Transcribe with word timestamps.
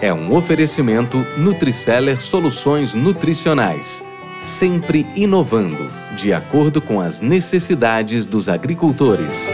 é 0.00 0.12
um 0.12 0.34
oferecimento 0.34 1.24
Nutriceller 1.38 2.20
Soluções 2.20 2.92
Nutricionais, 2.92 4.04
sempre 4.38 5.06
inovando, 5.16 5.90
de 6.16 6.34
acordo 6.34 6.82
com 6.82 7.00
as 7.00 7.22
necessidades 7.22 8.26
dos 8.26 8.48
agricultores. 8.48 9.48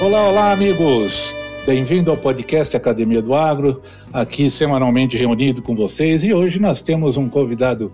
Olá, 0.00 0.28
olá, 0.28 0.52
amigos! 0.52 1.34
Bem-vindo 1.66 2.10
ao 2.10 2.16
podcast 2.16 2.76
Academia 2.76 3.20
do 3.20 3.34
Agro, 3.34 3.82
aqui 4.12 4.50
semanalmente 4.50 5.16
reunido 5.16 5.62
com 5.62 5.74
vocês 5.74 6.24
e 6.24 6.32
hoje 6.32 6.58
nós 6.58 6.80
temos 6.80 7.16
um 7.16 7.28
convidado, 7.28 7.92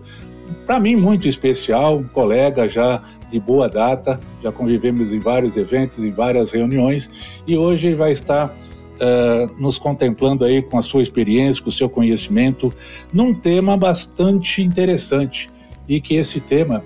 para 0.65 0.79
mim, 0.79 0.95
muito 0.95 1.27
especial, 1.27 1.97
um 1.97 2.03
colega 2.03 2.69
já 2.69 3.01
de 3.29 3.39
boa 3.39 3.67
data, 3.67 4.19
já 4.41 4.51
convivemos 4.51 5.13
em 5.13 5.19
vários 5.19 5.57
eventos, 5.57 6.03
em 6.03 6.11
várias 6.11 6.51
reuniões, 6.51 7.09
e 7.47 7.57
hoje 7.57 7.93
vai 7.95 8.11
estar 8.11 8.49
uh, 8.49 9.61
nos 9.61 9.77
contemplando 9.77 10.45
aí 10.45 10.61
com 10.61 10.77
a 10.77 10.81
sua 10.81 11.01
experiência, 11.03 11.63
com 11.63 11.69
o 11.69 11.73
seu 11.73 11.89
conhecimento, 11.89 12.73
num 13.11 13.33
tema 13.33 13.77
bastante 13.77 14.61
interessante, 14.61 15.49
e 15.87 16.01
que 16.01 16.15
esse 16.15 16.39
tema 16.39 16.83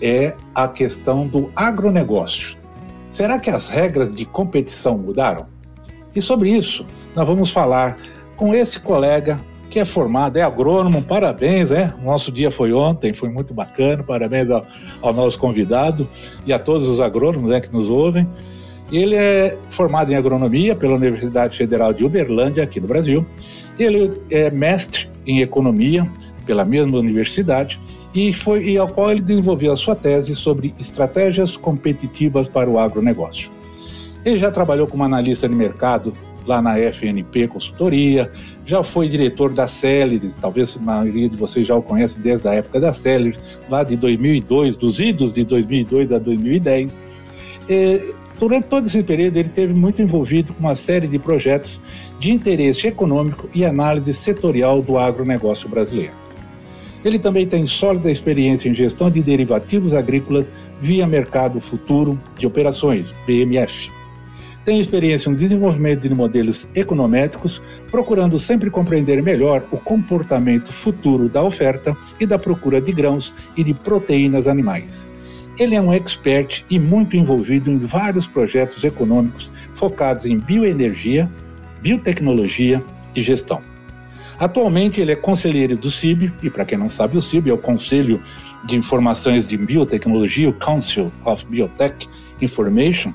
é 0.00 0.34
a 0.54 0.68
questão 0.68 1.26
do 1.26 1.50
agronegócio. 1.54 2.56
Será 3.10 3.38
que 3.38 3.50
as 3.50 3.68
regras 3.68 4.12
de 4.12 4.24
competição 4.24 4.98
mudaram? 4.98 5.46
E 6.14 6.20
sobre 6.20 6.50
isso, 6.50 6.84
nós 7.14 7.26
vamos 7.26 7.50
falar 7.50 7.96
com 8.36 8.54
esse 8.54 8.80
colega 8.80 9.40
que 9.72 9.78
é 9.78 9.86
formado, 9.86 10.36
é 10.36 10.42
agrônomo, 10.42 11.00
parabéns, 11.00 11.70
né? 11.70 11.94
Nosso 12.04 12.30
dia 12.30 12.50
foi 12.50 12.74
ontem, 12.74 13.14
foi 13.14 13.30
muito 13.30 13.54
bacana, 13.54 14.02
parabéns 14.02 14.50
ao, 14.50 14.66
ao 15.00 15.14
nosso 15.14 15.38
convidado 15.38 16.06
e 16.44 16.52
a 16.52 16.58
todos 16.58 16.86
os 16.86 17.00
agrônomos 17.00 17.50
né, 17.50 17.58
que 17.58 17.72
nos 17.72 17.88
ouvem. 17.88 18.28
Ele 18.92 19.16
é 19.16 19.56
formado 19.70 20.12
em 20.12 20.14
agronomia 20.14 20.76
pela 20.76 20.94
Universidade 20.94 21.56
Federal 21.56 21.94
de 21.94 22.04
Uberlândia, 22.04 22.62
aqui 22.62 22.80
no 22.80 22.86
Brasil. 22.86 23.24
Ele 23.78 24.12
é 24.30 24.50
mestre 24.50 25.08
em 25.26 25.40
economia 25.40 26.06
pela 26.44 26.66
mesma 26.66 26.98
universidade 26.98 27.80
e 28.14 28.30
foi 28.30 28.64
e 28.64 28.76
ao 28.76 28.88
qual 28.88 29.10
ele 29.10 29.22
desenvolveu 29.22 29.72
a 29.72 29.76
sua 29.76 29.96
tese 29.96 30.34
sobre 30.34 30.74
estratégias 30.78 31.56
competitivas 31.56 32.46
para 32.46 32.68
o 32.68 32.78
agronegócio. 32.78 33.50
Ele 34.22 34.38
já 34.38 34.50
trabalhou 34.50 34.86
como 34.86 35.02
analista 35.02 35.48
de 35.48 35.54
mercado 35.54 36.12
lá 36.46 36.60
na 36.60 36.76
FNP 36.76 37.48
Consultoria, 37.48 38.30
já 38.66 38.82
foi 38.82 39.08
diretor 39.08 39.52
da 39.52 39.66
Celeris, 39.66 40.34
talvez 40.34 40.76
a 40.76 40.80
maioria 40.80 41.28
de 41.28 41.36
vocês 41.36 41.66
já 41.66 41.74
o 41.74 41.82
conhece 41.82 42.18
desde 42.18 42.46
a 42.48 42.54
época 42.54 42.80
da 42.80 42.92
Celeris, 42.92 43.38
lá 43.68 43.82
de 43.82 43.96
2002, 43.96 44.76
dos 44.76 45.00
idos 45.00 45.32
de 45.32 45.44
2002 45.44 46.12
a 46.12 46.18
2010. 46.18 46.98
E, 47.68 48.14
durante 48.38 48.64
todo 48.66 48.86
esse 48.86 49.02
período, 49.02 49.36
ele 49.36 49.48
teve 49.48 49.72
muito 49.72 50.02
envolvido 50.02 50.52
com 50.52 50.60
uma 50.60 50.76
série 50.76 51.06
de 51.06 51.18
projetos 51.18 51.80
de 52.18 52.30
interesse 52.30 52.86
econômico 52.86 53.48
e 53.54 53.64
análise 53.64 54.14
setorial 54.14 54.82
do 54.82 54.98
agronegócio 54.98 55.68
brasileiro. 55.68 56.22
Ele 57.04 57.18
também 57.18 57.46
tem 57.46 57.66
sólida 57.66 58.12
experiência 58.12 58.68
em 58.68 58.74
gestão 58.74 59.10
de 59.10 59.20
derivativos 59.22 59.92
agrícolas 59.92 60.46
via 60.80 61.04
mercado 61.04 61.60
futuro 61.60 62.18
de 62.38 62.46
operações, 62.46 63.12
BMF 63.26 63.90
tem 64.64 64.78
experiência 64.78 65.30
no 65.30 65.36
desenvolvimento 65.36 66.08
de 66.08 66.14
modelos 66.14 66.68
econométricos, 66.74 67.60
procurando 67.90 68.38
sempre 68.38 68.70
compreender 68.70 69.22
melhor 69.22 69.66
o 69.70 69.76
comportamento 69.76 70.72
futuro 70.72 71.28
da 71.28 71.42
oferta 71.42 71.96
e 72.20 72.26
da 72.26 72.38
procura 72.38 72.80
de 72.80 72.92
grãos 72.92 73.34
e 73.56 73.64
de 73.64 73.74
proteínas 73.74 74.46
animais. 74.46 75.06
Ele 75.58 75.74
é 75.74 75.80
um 75.80 75.92
expert 75.92 76.64
e 76.70 76.78
muito 76.78 77.16
envolvido 77.16 77.70
em 77.70 77.78
vários 77.78 78.26
projetos 78.26 78.82
econômicos 78.84 79.50
focados 79.74 80.24
em 80.24 80.38
bioenergia, 80.38 81.30
biotecnologia 81.80 82.82
e 83.14 83.20
gestão. 83.20 83.60
Atualmente 84.38 85.00
ele 85.00 85.12
é 85.12 85.16
conselheiro 85.16 85.76
do 85.76 85.90
CIB, 85.90 86.32
e 86.42 86.50
para 86.50 86.64
quem 86.64 86.78
não 86.78 86.88
sabe, 86.88 87.16
o 87.16 87.22
CIB 87.22 87.50
é 87.50 87.52
o 87.52 87.58
Conselho 87.58 88.20
de 88.64 88.74
Informações 88.74 89.48
de 89.48 89.56
Biotecnologia, 89.56 90.48
o 90.48 90.52
Council 90.52 91.12
of 91.24 91.46
Biotech 91.46 92.08
Information, 92.40 93.12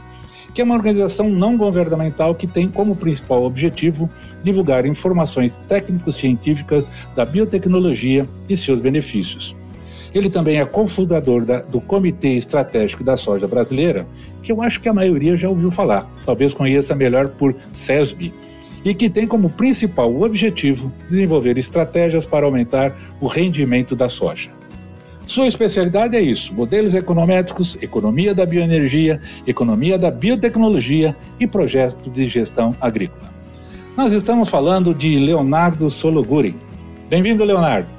que 0.57 0.61
é 0.61 0.63
uma 0.63 0.73
organização 0.73 1.29
não 1.29 1.55
governamental 1.55 2.33
que 2.33 2.47
tem 2.47 2.67
como 2.67 2.95
principal 2.95 3.43
objetivo 3.43 4.09
divulgar 4.41 4.87
informações 4.87 5.55
técnico-científicas 5.69 6.83
da 7.15 7.23
biotecnologia 7.23 8.27
e 8.49 8.57
seus 8.57 8.81
benefícios. 8.81 9.55
Ele 10.15 10.31
também 10.31 10.59
é 10.59 10.65
cofundador 10.65 11.45
da, 11.45 11.61
do 11.61 11.79
Comitê 11.79 12.29
Estratégico 12.29 13.03
da 13.03 13.15
Soja 13.15 13.47
Brasileira, 13.47 14.07
que 14.41 14.51
eu 14.51 14.59
acho 14.59 14.81
que 14.81 14.89
a 14.89 14.93
maioria 14.95 15.37
já 15.37 15.47
ouviu 15.47 15.69
falar, 15.69 16.11
talvez 16.25 16.55
conheça 16.55 16.95
melhor 16.95 17.29
por 17.29 17.55
SESB, 17.71 18.33
e 18.83 18.95
que 18.95 19.11
tem 19.11 19.27
como 19.27 19.51
principal 19.51 20.23
objetivo 20.23 20.91
desenvolver 21.07 21.55
estratégias 21.59 22.25
para 22.25 22.47
aumentar 22.47 22.97
o 23.21 23.27
rendimento 23.27 23.95
da 23.95 24.09
soja. 24.09 24.56
Sua 25.27 25.45
especialidade 25.45 26.15
é 26.15 26.21
isso: 26.21 26.53
modelos 26.53 26.95
econométricos, 26.95 27.77
economia 27.81 28.33
da 28.33 28.45
bioenergia, 28.45 29.19
economia 29.45 29.97
da 29.97 30.09
biotecnologia 30.09 31.13
e 31.37 31.45
projetos 31.45 32.09
de 32.09 32.27
gestão 32.29 32.73
agrícola. 32.79 33.29
Nós 33.97 34.13
estamos 34.13 34.47
falando 34.47 34.93
de 34.93 35.19
Leonardo 35.19 35.89
Sologuri. 35.89 36.55
Bem-vindo, 37.09 37.43
Leonardo. 37.43 37.89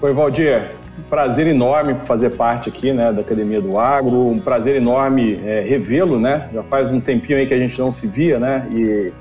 Oi, 0.00 0.12
Valdir. 0.14 0.70
Um 0.98 1.02
prazer 1.10 1.46
enorme 1.46 1.94
fazer 2.06 2.30
parte 2.30 2.70
aqui 2.70 2.90
né, 2.92 3.12
da 3.12 3.20
Academia 3.20 3.60
do 3.60 3.78
Agro, 3.78 4.26
um 4.26 4.40
prazer 4.40 4.74
enorme 4.76 5.38
é, 5.44 5.60
revê-lo, 5.60 6.18
né? 6.18 6.48
Já 6.54 6.62
faz 6.62 6.90
um 6.90 7.00
tempinho 7.00 7.38
aí 7.38 7.46
que 7.46 7.54
a 7.54 7.58
gente 7.58 7.78
não 7.78 7.92
se 7.92 8.06
via, 8.06 8.38
né? 8.38 8.66
E 8.74 9.12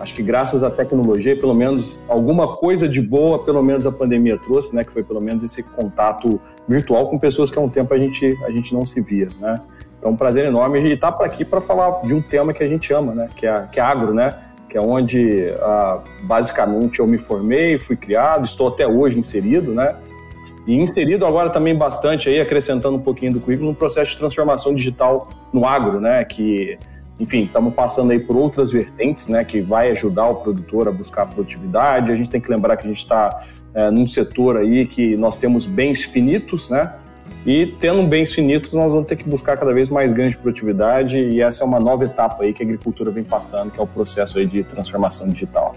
Acho 0.00 0.14
que 0.14 0.22
graças 0.22 0.64
à 0.64 0.70
tecnologia, 0.70 1.36
pelo 1.36 1.54
menos 1.54 2.00
alguma 2.08 2.56
coisa 2.56 2.88
de 2.88 3.02
boa, 3.02 3.44
pelo 3.44 3.62
menos 3.62 3.86
a 3.86 3.92
pandemia 3.92 4.38
trouxe, 4.38 4.74
né? 4.74 4.82
Que 4.82 4.90
foi 4.90 5.04
pelo 5.04 5.20
menos 5.20 5.44
esse 5.44 5.62
contato 5.62 6.40
virtual 6.66 7.08
com 7.08 7.18
pessoas 7.18 7.50
que 7.50 7.58
há 7.58 7.60
um 7.60 7.68
tempo 7.68 7.92
a 7.92 7.98
gente, 7.98 8.34
a 8.46 8.50
gente 8.50 8.72
não 8.72 8.86
se 8.86 9.02
via, 9.02 9.28
né? 9.38 9.60
Então, 9.98 10.12
um 10.12 10.16
prazer 10.16 10.46
enorme 10.46 10.80
e 10.80 10.94
estar 10.94 11.12
tá 11.12 11.24
aqui 11.24 11.44
para 11.44 11.60
falar 11.60 12.00
de 12.00 12.14
um 12.14 12.22
tema 12.22 12.54
que 12.54 12.64
a 12.64 12.68
gente 12.68 12.90
ama, 12.94 13.14
né? 13.14 13.28
Que 13.36 13.46
é, 13.46 13.66
que 13.70 13.78
é 13.78 13.82
agro, 13.82 14.14
né? 14.14 14.30
Que 14.70 14.78
é 14.78 14.80
onde, 14.80 15.50
ah, 15.60 16.00
basicamente, 16.22 17.00
eu 17.00 17.06
me 17.06 17.18
formei, 17.18 17.78
fui 17.78 17.96
criado, 17.96 18.44
estou 18.46 18.68
até 18.68 18.86
hoje 18.86 19.18
inserido, 19.18 19.74
né? 19.74 19.94
E 20.66 20.74
inserido 20.74 21.26
agora 21.26 21.50
também 21.50 21.76
bastante 21.76 22.30
aí, 22.30 22.40
acrescentando 22.40 22.96
um 22.96 23.00
pouquinho 23.02 23.34
do 23.34 23.40
currículo, 23.40 23.68
no 23.68 23.76
processo 23.76 24.12
de 24.12 24.16
transformação 24.16 24.74
digital 24.74 25.28
no 25.52 25.66
agro, 25.66 26.00
né? 26.00 26.24
Que 26.24 26.78
enfim, 27.20 27.44
estamos 27.44 27.74
passando 27.74 28.12
aí 28.12 28.18
por 28.18 28.34
outras 28.34 28.72
vertentes, 28.72 29.28
né, 29.28 29.44
que 29.44 29.60
vai 29.60 29.90
ajudar 29.90 30.26
o 30.28 30.36
produtor 30.36 30.88
a 30.88 30.90
buscar 30.90 31.26
produtividade. 31.26 32.10
A 32.10 32.16
gente 32.16 32.30
tem 32.30 32.40
que 32.40 32.50
lembrar 32.50 32.78
que 32.78 32.86
a 32.86 32.88
gente 32.88 32.98
está 32.98 33.44
é, 33.74 33.90
num 33.90 34.06
setor 34.06 34.58
aí 34.58 34.86
que 34.86 35.16
nós 35.18 35.36
temos 35.36 35.66
bens 35.66 36.02
finitos, 36.02 36.70
né, 36.70 36.94
e 37.44 37.66
tendo 37.78 38.02
bens 38.06 38.34
finitos, 38.34 38.72
nós 38.72 38.86
vamos 38.86 39.06
ter 39.06 39.16
que 39.16 39.28
buscar 39.28 39.56
cada 39.56 39.72
vez 39.72 39.88
mais 39.88 40.12
ganhos 40.12 40.34
de 40.34 40.38
produtividade 40.38 41.16
e 41.16 41.40
essa 41.40 41.62
é 41.62 41.66
uma 41.66 41.78
nova 41.78 42.04
etapa 42.04 42.42
aí 42.42 42.52
que 42.52 42.62
a 42.62 42.66
agricultura 42.66 43.10
vem 43.10 43.24
passando, 43.24 43.70
que 43.70 43.78
é 43.78 43.82
o 43.82 43.86
processo 43.86 44.38
aí 44.38 44.46
de 44.46 44.62
transformação 44.64 45.28
digital. 45.28 45.74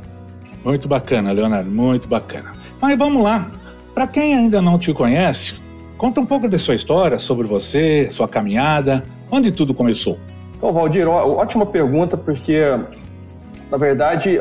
Muito 0.63 0.87
bacana, 0.87 1.31
Leonardo, 1.31 1.69
muito 1.69 2.07
bacana. 2.07 2.51
Mas 2.81 2.97
vamos 2.97 3.21
lá. 3.23 3.49
Para 3.93 4.07
quem 4.07 4.33
ainda 4.33 4.61
não 4.61 4.79
te 4.79 4.93
conhece, 4.93 5.55
conta 5.97 6.19
um 6.19 6.25
pouco 6.25 6.49
da 6.49 6.57
sua 6.57 6.75
história, 6.75 7.19
sobre 7.19 7.47
você, 7.47 8.09
sua 8.11 8.27
caminhada, 8.27 9.03
onde 9.31 9.51
tudo 9.51 9.73
começou. 9.73 10.17
Então, 10.63 10.71
Valdir, 10.71 11.09
ótima 11.09 11.65
pergunta, 11.65 12.15
porque, 12.15 12.61
na 13.69 13.75
verdade, 13.75 14.39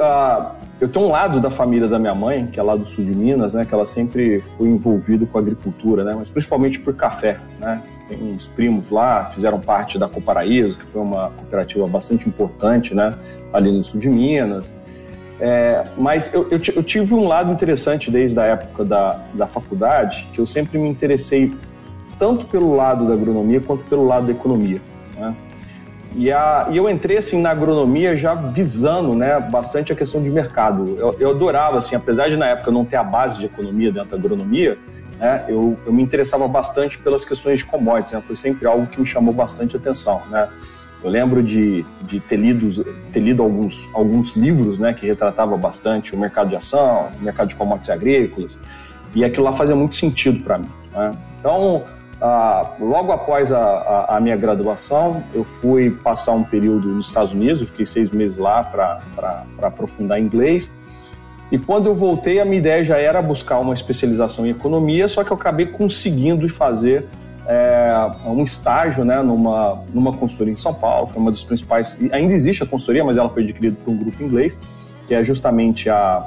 eu 0.81 0.89
tenho 0.89 1.07
um 1.07 1.11
lado 1.11 1.41
da 1.41 1.51
família 1.51 1.89
da 1.89 1.99
minha 1.99 2.15
mãe, 2.15 2.47
que 2.47 2.61
é 2.61 2.63
lá 2.63 2.77
do 2.77 2.87
sul 2.87 3.05
de 3.05 3.11
Minas, 3.11 3.55
né, 3.55 3.65
que 3.65 3.75
ela 3.75 3.85
sempre 3.85 4.39
foi 4.57 4.69
envolvida 4.69 5.27
com 5.27 5.37
agricultura, 5.37 6.05
né, 6.05 6.15
mas 6.17 6.31
principalmente 6.31 6.79
por 6.79 6.95
café. 6.95 7.39
Né. 7.59 7.83
Tem 8.07 8.23
uns 8.23 8.47
primos 8.47 8.89
lá, 8.89 9.25
fizeram 9.35 9.59
parte 9.59 9.99
da 9.99 10.09
Coparaíso, 10.09 10.79
que 10.79 10.85
foi 10.85 11.03
uma 11.03 11.31
cooperativa 11.31 11.89
bastante 11.89 12.29
importante 12.29 12.95
né, 12.95 13.17
ali 13.53 13.77
no 13.77 13.83
sul 13.83 13.99
de 13.99 14.09
Minas. 14.09 14.77
É, 15.41 15.87
mas 15.99 16.33
eu, 16.33 16.43
eu, 16.53 16.61
eu, 16.77 16.85
tive 16.85 17.15
um 17.15 17.27
lado 17.27 17.51
interessante 17.51 18.13
desde 18.13 18.39
a 18.39 18.45
época 18.45 18.85
da, 18.85 19.19
da 19.35 19.49
faculdade, 19.49 20.29
que 20.33 20.41
eu 20.41 20.47
sempre 20.47 20.79
me 20.79 20.89
interessei 20.89 21.53
tanto 22.17 22.47
pelo 22.47 22.77
lado 22.77 23.09
da 23.09 23.15
agronomia 23.15 23.61
quanto 23.61 23.83
pelo 23.91 24.07
lado 24.07 24.27
da 24.27 24.33
economia. 24.33 24.81
Né? 25.17 25.35
E, 26.15 26.31
a, 26.31 26.69
e 26.71 26.77
eu 26.77 26.89
entrei 26.91 27.17
assim 27.17 27.41
na 27.41 27.51
agronomia 27.51 28.17
já 28.17 28.35
visando 28.35 29.15
né, 29.15 29.39
bastante 29.41 29.93
a 29.93 29.97
questão 29.97 30.23
de 30.23 30.29
mercado. 30.29 30.97
Eu, 30.99 31.17
eu 31.19 31.31
adorava, 31.31 31.79
assim, 31.79 31.95
apesar 31.95 32.29
de 32.29 32.37
na 32.37 32.47
época 32.47 32.71
não 32.71 32.85
ter 32.85 32.97
a 32.97 33.05
base 33.05 33.39
de 33.39 33.47
economia 33.47 33.91
dentro 33.91 34.11
da 34.11 34.17
agronomia, 34.17 34.77
né, 35.19 35.45
eu, 35.49 35.77
eu 35.87 35.93
me 35.93 36.03
interessava 36.03 36.47
bastante 36.47 36.99
pelas 36.99 37.25
questões 37.25 37.59
de 37.59 37.65
commodities. 37.65 38.13
Né, 38.13 38.21
foi 38.21 38.37
sempre 38.37 38.67
algo 38.67 38.87
que 38.87 39.01
me 39.01 39.07
chamou 39.07 39.33
bastante 39.33 39.77
atenção. 39.77 40.21
Né. 40.31 40.49
Eu 41.03 41.11
lembro 41.11 41.43
de, 41.43 41.85
de 42.03 42.21
ter, 42.21 42.37
lido, 42.37 42.85
ter 43.11 43.21
lido 43.21 43.43
alguns, 43.43 43.89
alguns 43.95 44.37
livros 44.37 44.79
né, 44.79 44.93
que 44.93 45.07
retratavam 45.07 45.59
bastante 45.59 46.15
o 46.15 46.19
mercado 46.19 46.51
de 46.51 46.57
ação, 46.57 47.09
o 47.19 47.25
mercado 47.25 47.49
de 47.49 47.57
commodities 47.57 47.91
agrícolas, 47.91 48.61
e 49.15 49.25
aquilo 49.25 49.45
lá 49.45 49.53
fazia 49.53 49.75
muito 49.75 49.97
sentido 49.97 50.45
para 50.45 50.59
mim. 50.59 50.71
Né. 50.93 51.13
Então, 51.41 51.85
ah, 52.25 52.77
logo 52.79 53.11
após 53.11 53.51
a, 53.51 53.59
a, 53.59 54.17
a, 54.17 54.21
minha 54.21 54.37
graduação, 54.37 55.25
eu 55.35 55.43
fui 55.43 55.91
passar 55.91 56.31
um 56.31 56.45
período 56.45 56.87
nos 56.87 57.09
Estados 57.09 57.33
Unidos, 57.33 57.61
eu 57.61 57.67
fiquei 57.67 57.85
seis 57.85 58.13
meses 58.13 58.39
lá 58.39 58.63
para 58.63 59.45
aprofundar 59.61 60.21
inglês. 60.21 60.73
E 61.51 61.59
quando 61.59 61.89
eu 61.89 61.95
voltei, 61.97 62.39
a 62.39 62.45
minha 62.45 62.59
ideia 62.59 62.85
já 62.85 62.97
era 62.97 63.21
buscar 63.21 63.59
uma 63.59 63.75
especialização 63.75 64.47
em 64.47 64.51
economia, 64.51 65.09
só 65.09 65.25
que 65.25 65.33
eu 65.33 65.37
acabei 65.37 65.67
conseguindo 65.67 66.49
fazer 66.49 67.07
é, 67.45 67.91
um 68.25 68.45
estágio 68.45 69.05
né, 69.05 69.21
numa, 69.21 69.83
numa 69.93 70.13
consultoria 70.13 70.53
em 70.53 70.57
São 70.57 70.73
Paulo, 70.73 71.09
foi 71.09 71.21
uma 71.21 71.33
das 71.33 71.43
principais. 71.43 71.99
Ainda 72.13 72.33
existe 72.33 72.63
a 72.63 72.67
consultoria, 72.67 73.03
mas 73.03 73.17
ela 73.17 73.31
foi 73.31 73.43
adquirida 73.43 73.77
por 73.85 73.91
um 73.91 73.97
grupo 73.97 74.23
inglês, 74.23 74.57
que 75.09 75.15
é 75.17 75.25
justamente 75.25 75.91
a, 75.91 76.25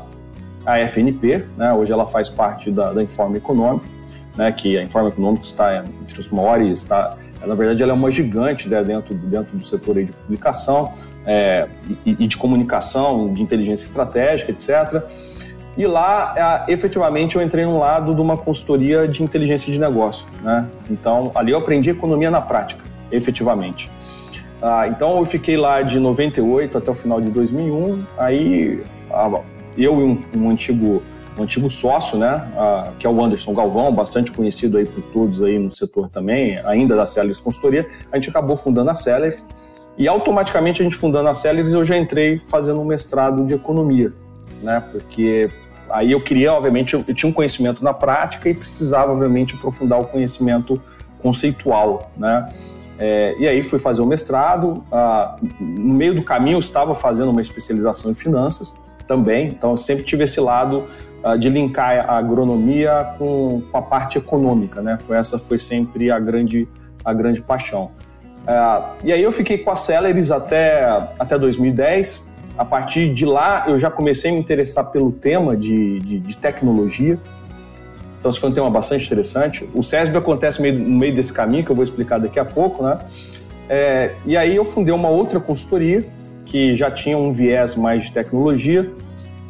a 0.66 0.78
FNP, 0.80 1.46
né, 1.56 1.72
hoje 1.72 1.94
ela 1.94 2.06
faz 2.06 2.28
parte 2.28 2.70
da, 2.70 2.92
da 2.92 3.02
Econômica 3.02 3.96
né, 4.38 4.52
que 4.52 4.78
a 4.78 4.84
Informa 4.84 5.10
Econômica 5.10 5.44
está 5.44 5.84
entre 6.02 6.20
os 6.20 6.30
maiores, 6.30 6.80
está, 6.80 7.18
na 7.46 7.56
verdade 7.56 7.82
ela 7.82 7.92
é 7.92 7.96
uma 7.96 8.12
gigante 8.12 8.68
né, 8.68 8.84
dentro, 8.84 9.14
dentro 9.16 9.58
do 9.58 9.64
setor 9.64 10.04
de 10.04 10.12
publicação 10.12 10.92
é, 11.26 11.68
e, 12.06 12.12
e, 12.20 12.28
de 12.28 12.38
comunicação, 12.38 13.34
de 13.34 13.42
inteligência 13.42 13.86
estratégica, 13.86 14.52
etc. 14.52 15.04
E 15.78 15.86
lá, 15.86 16.64
é, 16.68 16.72
efetivamente, 16.72 17.36
eu 17.36 17.42
entrei 17.42 17.66
no 17.66 17.80
lado 17.80 18.16
de 18.16 18.22
uma 18.22 18.38
consultoria 18.38 19.08
de 19.08 19.22
inteligência 19.22 19.72
de 19.72 19.80
negócio. 19.80 20.26
Né? 20.42 20.66
Então, 20.90 21.32
ali 21.36 21.52
eu 21.52 21.58
aprendi 21.58 21.90
economia 21.90 22.32
na 22.32 22.42
prática, 22.42 22.84
efetivamente. 23.12 23.92
Ah, 24.62 24.88
então, 24.88 25.18
eu 25.18 25.26
fiquei 25.26 25.58
lá 25.58 25.82
de 25.82 26.00
98 26.00 26.78
até 26.78 26.92
o 26.92 26.94
final 26.94 27.20
de 27.20 27.30
2001. 27.30 28.04
Aí, 28.18 28.82
ah, 29.12 29.42
eu 29.78 30.00
e 30.00 30.04
um, 30.04 30.18
um 30.36 30.50
antigo 30.50 31.04
um 31.38 31.44
antigo 31.44 31.70
sócio, 31.70 32.18
né, 32.18 32.28
a, 32.58 32.92
que 32.98 33.06
é 33.06 33.10
o 33.10 33.24
Anderson 33.24 33.54
Galvão, 33.54 33.94
bastante 33.94 34.32
conhecido 34.32 34.78
aí 34.78 34.86
por 34.86 35.02
todos 35.04 35.44
aí 35.44 35.60
no 35.60 35.72
setor 35.72 36.10
também, 36.10 36.58
ainda 36.60 36.96
da 36.96 37.06
Sellers 37.06 37.40
Consultoria, 37.40 37.88
a 38.12 38.16
gente 38.16 38.30
acabou 38.30 38.56
fundando 38.56 38.90
a 38.90 38.94
Sellers 38.94 39.46
e 39.98 40.08
automaticamente 40.08 40.82
a 40.82 40.86
gente 40.86 40.96
fundando 40.98 41.30
a 41.30 41.34
Sellers 41.34 41.74
eu 41.74 41.84
já 41.84 41.98
entrei 41.98 42.42
fazendo 42.48 42.80
um 42.80 42.86
mestrado 42.86 43.46
de 43.46 43.54
economia, 43.54 44.14
né, 44.62 44.84
porque 44.92 45.50
aí 45.90 46.12
eu 46.12 46.22
queria, 46.22 46.54
obviamente, 46.54 46.94
eu, 46.94 47.04
eu 47.08 47.14
tinha 47.14 47.30
um 47.30 47.34
conhecimento 47.34 47.84
na 47.84 47.94
prática 47.94 48.50
e 48.50 48.54
precisava, 48.54 49.12
obviamente, 49.12 49.56
aprofundar 49.56 50.00
o 50.00 50.08
conhecimento 50.08 50.82
conceitual, 51.22 52.12
né, 52.16 52.46
é, 52.98 53.36
e 53.38 53.46
aí 53.46 53.62
fui 53.62 53.78
fazer 53.78 54.02
o 54.02 54.06
mestrado, 54.06 54.82
ah, 54.90 55.36
no 55.60 55.94
meio 55.94 56.16
do 56.16 56.24
caminho 56.24 56.56
eu 56.56 56.60
estava 56.60 56.96
fazendo 56.96 57.30
uma 57.30 57.42
especialização 57.42 58.10
em 58.10 58.14
finanças 58.14 58.74
também, 59.08 59.48
então 59.48 59.72
eu 59.72 59.78
sempre 59.78 60.04
tive 60.04 60.24
esse 60.24 60.40
lado 60.40 60.86
uh, 61.24 61.38
de 61.38 61.50
linkar 61.50 62.10
a 62.10 62.18
agronomia 62.18 63.16
com, 63.18 63.62
com, 63.62 63.78
a 63.78 63.82
parte 63.82 64.18
econômica, 64.18 64.82
né? 64.82 64.98
Foi 65.02 65.18
essa 65.18 65.40
foi 65.40 65.60
sempre 65.60 66.12
a 66.12 66.20
grande 66.20 66.68
a 67.04 67.14
grande 67.14 67.42
paixão. 67.42 67.92
Uh, 68.44 68.84
e 69.04 69.12
aí 69.12 69.22
eu 69.22 69.32
fiquei 69.32 69.58
com 69.58 69.72
a 69.72 69.76
Celeris 69.76 70.32
até 70.32 70.84
até 71.20 71.38
2010. 71.38 72.24
A 72.58 72.64
partir 72.64 73.14
de 73.14 73.26
lá 73.26 73.66
eu 73.68 73.78
já 73.78 73.92
comecei 73.92 74.32
a 74.32 74.34
me 74.34 74.40
interessar 74.40 74.92
pelo 74.92 75.12
tema 75.12 75.56
de, 75.56 76.00
de, 76.00 76.20
de 76.20 76.38
tecnologia. 76.38 77.20
Então, 78.26 78.32
isso 78.32 78.40
foi 78.40 78.50
um 78.50 78.54
tema 78.54 78.72
bastante 78.72 79.06
interessante. 79.06 79.70
O 79.72 79.84
SESB 79.84 80.18
acontece 80.18 80.60
meio, 80.60 80.80
no 80.80 80.98
meio 80.98 81.14
desse 81.14 81.32
caminho, 81.32 81.64
que 81.64 81.70
eu 81.70 81.76
vou 81.76 81.84
explicar 81.84 82.20
daqui 82.20 82.40
a 82.40 82.44
pouco, 82.44 82.82
né? 82.82 82.98
É, 83.70 84.16
e 84.26 84.36
aí 84.36 84.56
eu 84.56 84.66
fundei 84.66 84.92
uma 84.92 85.10
outra 85.10 85.40
consultoria, 85.40 86.04
que 86.46 86.76
já 86.76 86.92
tinha 86.92 87.18
um 87.18 87.34
viés 87.34 87.76
mais 87.76 88.04
de 88.04 88.12
tecnologia, 88.12 88.92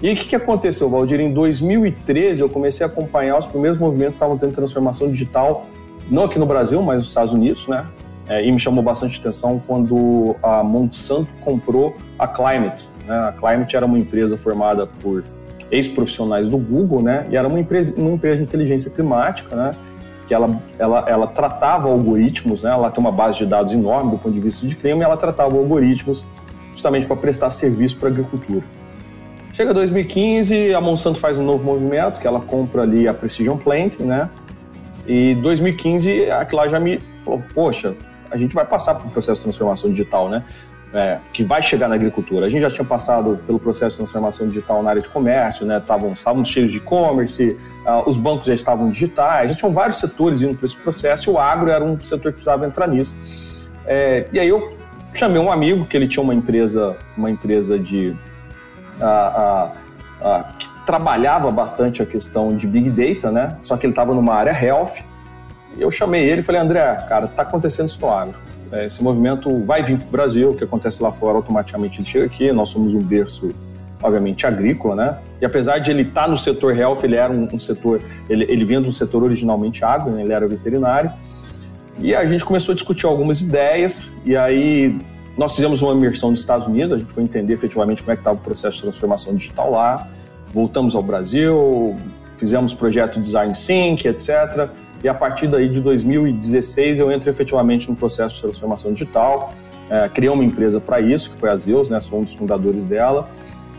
e 0.01 0.11
o 0.11 0.15
que, 0.15 0.27
que, 0.27 0.35
aconteceu, 0.35 0.89
Valdir? 0.89 1.19
Em 1.19 1.33
2013, 1.33 2.41
eu 2.41 2.49
comecei 2.49 2.85
a 2.85 2.89
acompanhar 2.89 3.37
os 3.37 3.45
primeiros 3.45 3.77
movimentos 3.77 4.13
que 4.13 4.17
estavam 4.17 4.37
tendo 4.37 4.53
transformação 4.53 5.09
digital, 5.09 5.65
não 6.11 6.25
aqui 6.25 6.37
no 6.37 6.45
Brasil, 6.45 6.81
mas 6.81 6.97
nos 6.97 7.07
Estados 7.07 7.33
Unidos, 7.33 7.67
né? 7.67 7.85
É, 8.27 8.45
e 8.45 8.51
me 8.51 8.59
chamou 8.59 8.83
bastante 8.83 9.19
atenção 9.19 9.61
quando 9.65 10.35
a 10.41 10.63
Monsanto 10.63 11.29
comprou 11.41 11.95
a 12.17 12.27
Climate. 12.27 12.89
Né? 13.05 13.15
A 13.15 13.31
Climate 13.31 13.75
era 13.75 13.85
uma 13.85 13.99
empresa 13.99 14.35
formada 14.35 14.87
por 14.87 15.23
ex-profissionais 15.71 16.49
do 16.49 16.57
Google, 16.57 17.01
né? 17.01 17.25
E 17.29 17.37
era 17.37 17.47
uma 17.47 17.59
empresa, 17.59 17.93
uma 17.97 18.11
empresa 18.11 18.37
de 18.37 18.43
inteligência 18.43 18.91
climática, 18.91 19.55
né? 19.55 19.71
Que 20.27 20.33
ela, 20.33 20.59
ela, 20.77 21.05
ela 21.07 21.27
tratava 21.27 21.87
algoritmos, 21.87 22.63
né? 22.63 22.71
Ela 22.71 22.89
tem 22.89 23.03
uma 23.03 23.11
base 23.11 23.37
de 23.37 23.45
dados 23.45 23.73
enorme 23.73 24.11
do 24.11 24.17
ponto 24.17 24.33
de 24.33 24.41
vista 24.41 24.67
de 24.67 24.75
clima 24.75 25.01
e 25.01 25.03
ela 25.03 25.17
tratava 25.17 25.55
algoritmos 25.55 26.25
justamente 26.85 27.07
para 27.07 27.15
prestar 27.15 27.49
serviço 27.49 27.97
para 27.97 28.09
a 28.09 28.11
agricultura. 28.11 28.63
Chega 29.53 29.73
2015, 29.73 30.73
a 30.73 30.81
Monsanto 30.81 31.19
faz 31.19 31.37
um 31.37 31.43
novo 31.43 31.63
movimento, 31.63 32.19
que 32.19 32.27
ela 32.27 32.41
compra 32.41 32.83
ali 32.83 33.07
a 33.07 33.13
Precision 33.13 33.57
Plant, 33.57 33.99
né? 33.99 34.29
E 35.07 35.35
2015, 35.35 36.29
aquilo 36.29 36.61
lá 36.61 36.67
já 36.67 36.79
me 36.79 36.99
falou, 37.23 37.41
poxa, 37.53 37.95
a 38.29 38.37
gente 38.37 38.53
vai 38.53 38.65
passar 38.65 38.95
por 38.95 39.07
um 39.07 39.09
processo 39.09 39.39
de 39.39 39.45
transformação 39.45 39.89
digital, 39.89 40.29
né? 40.29 40.43
É, 40.93 41.17
que 41.33 41.43
vai 41.43 41.61
chegar 41.61 41.87
na 41.87 41.95
agricultura. 41.95 42.45
A 42.45 42.49
gente 42.49 42.61
já 42.61 42.69
tinha 42.69 42.85
passado 42.85 43.39
pelo 43.47 43.59
processo 43.59 43.91
de 43.91 43.97
transformação 43.97 44.47
digital 44.47 44.83
na 44.83 44.91
área 44.91 45.01
de 45.01 45.09
comércio, 45.09 45.65
né? 45.65 45.77
Estávamos 45.77 46.47
cheios 46.47 46.71
de 46.71 46.77
e-commerce, 46.77 47.57
uh, 47.85 48.07
os 48.07 48.17
bancos 48.17 48.45
já 48.45 48.53
estavam 48.53 48.89
digitais, 48.89 49.51
já 49.51 49.57
tinham 49.57 49.73
vários 49.73 49.97
setores 49.97 50.41
indo 50.41 50.55
para 50.55 50.65
esse 50.65 50.77
processo 50.77 51.29
e 51.29 51.33
o 51.33 51.39
agro 51.39 51.69
era 51.69 51.83
um 51.83 51.99
setor 51.99 52.31
que 52.31 52.37
precisava 52.37 52.65
entrar 52.65 52.87
nisso. 52.87 53.15
É, 53.87 54.25
e 54.31 54.39
aí 54.39 54.47
eu 54.47 54.75
chamei 55.15 55.41
um 55.41 55.51
amigo 55.51 55.85
que 55.85 55.95
ele 55.95 56.07
tinha 56.07 56.21
uma 56.21 56.33
empresa, 56.33 56.95
uma 57.17 57.31
empresa 57.31 57.79
de 57.79 58.15
a, 59.01 59.71
a, 60.21 60.29
a, 60.29 60.43
que 60.57 60.69
trabalhava 60.85 61.51
bastante 61.51 62.01
a 62.01 62.05
questão 62.05 62.51
de 62.51 62.67
Big 62.67 62.89
Data, 62.89 63.31
né? 63.31 63.57
Só 63.63 63.77
que 63.77 63.85
ele 63.85 63.91
estava 63.91 64.13
numa 64.13 64.33
área 64.33 64.51
health. 64.51 65.03
E 65.77 65.81
eu 65.81 65.91
chamei 65.91 66.29
ele 66.29 66.41
e 66.41 66.43
falei, 66.43 66.61
André, 66.61 66.83
cara, 67.07 67.25
está 67.25 67.41
acontecendo 67.41 67.89
isso 67.89 67.99
no 67.99 68.09
agro. 68.09 68.35
É, 68.71 68.85
esse 68.85 69.03
movimento 69.03 69.63
vai 69.63 69.83
vir 69.83 69.97
para 69.97 70.07
o 70.07 70.11
Brasil, 70.11 70.51
o 70.51 70.55
que 70.55 70.63
acontece 70.63 71.01
lá 71.01 71.11
fora 71.11 71.37
automaticamente 71.37 72.03
chega 72.03 72.25
aqui. 72.25 72.51
Nós 72.51 72.69
somos 72.69 72.93
um 72.93 72.99
berço, 72.99 73.49
obviamente, 74.01 74.45
agrícola, 74.45 74.95
né? 74.95 75.17
E 75.41 75.45
apesar 75.45 75.79
de 75.79 75.91
ele 75.91 76.03
estar 76.03 76.23
tá 76.23 76.27
no 76.27 76.37
setor 76.37 76.75
health, 76.77 77.03
ele 77.03 77.15
era 77.15 77.31
um, 77.31 77.47
um 77.53 77.59
setor, 77.59 78.01
ele, 78.29 78.45
ele 78.49 78.65
vinha 78.65 78.81
de 78.81 78.87
um 78.87 78.91
setor 78.91 79.23
originalmente 79.23 79.83
agro, 79.83 80.11
né? 80.11 80.23
ele 80.23 80.33
era 80.33 80.47
veterinário. 80.47 81.11
E 81.99 82.13
a 82.13 82.25
gente 82.25 82.43
começou 82.43 82.73
a 82.73 82.75
discutir 82.75 83.05
algumas 83.05 83.41
ideias, 83.41 84.11
e 84.25 84.35
aí 84.35 84.97
nós 85.37 85.55
fizemos 85.55 85.81
uma 85.81 85.93
imersão 85.93 86.31
nos 86.31 86.39
Estados 86.39 86.67
Unidos, 86.67 86.91
a 86.91 86.97
gente 86.97 87.11
foi 87.11 87.23
entender 87.23 87.53
efetivamente 87.53 88.01
como 88.01 88.11
é 88.11 88.15
que 88.15 88.21
estava 88.21 88.37
o 88.37 88.41
processo 88.41 88.77
de 88.77 88.83
transformação 88.83 89.35
digital 89.35 89.71
lá. 89.71 90.07
Voltamos 90.53 90.95
ao 90.95 91.01
Brasil, 91.01 91.95
fizemos 92.37 92.73
projeto 92.73 93.19
Design 93.19 93.53
Sync, 93.55 94.07
etc. 94.07 94.69
E 95.03 95.07
a 95.07 95.13
partir 95.13 95.47
daí 95.47 95.69
de 95.69 95.81
2016 95.81 96.99
eu 96.99 97.11
entro 97.11 97.29
efetivamente 97.29 97.89
no 97.89 97.95
processo 97.95 98.35
de 98.35 98.41
transformação 98.41 98.93
digital. 98.93 99.53
É, 99.89 100.09
criei 100.09 100.29
uma 100.29 100.43
empresa 100.43 100.79
para 100.79 100.99
isso, 100.99 101.31
que 101.31 101.37
foi 101.37 101.49
a 101.49 101.55
Zeus, 101.55 101.89
né? 101.89 101.99
Sou 102.01 102.19
um 102.19 102.23
dos 102.23 102.33
fundadores 102.33 102.85
dela. 102.85 103.29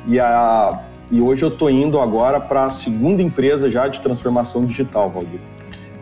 E, 0.06 0.20
a, 0.20 0.84
e 1.10 1.20
hoje 1.20 1.44
eu 1.44 1.48
estou 1.48 1.68
indo 1.70 1.98
agora 2.00 2.38
para 2.38 2.64
a 2.64 2.70
segunda 2.70 3.22
empresa 3.22 3.68
já 3.68 3.88
de 3.88 4.00
transformação 4.00 4.64
digital, 4.64 5.10
Valdir. 5.10 5.40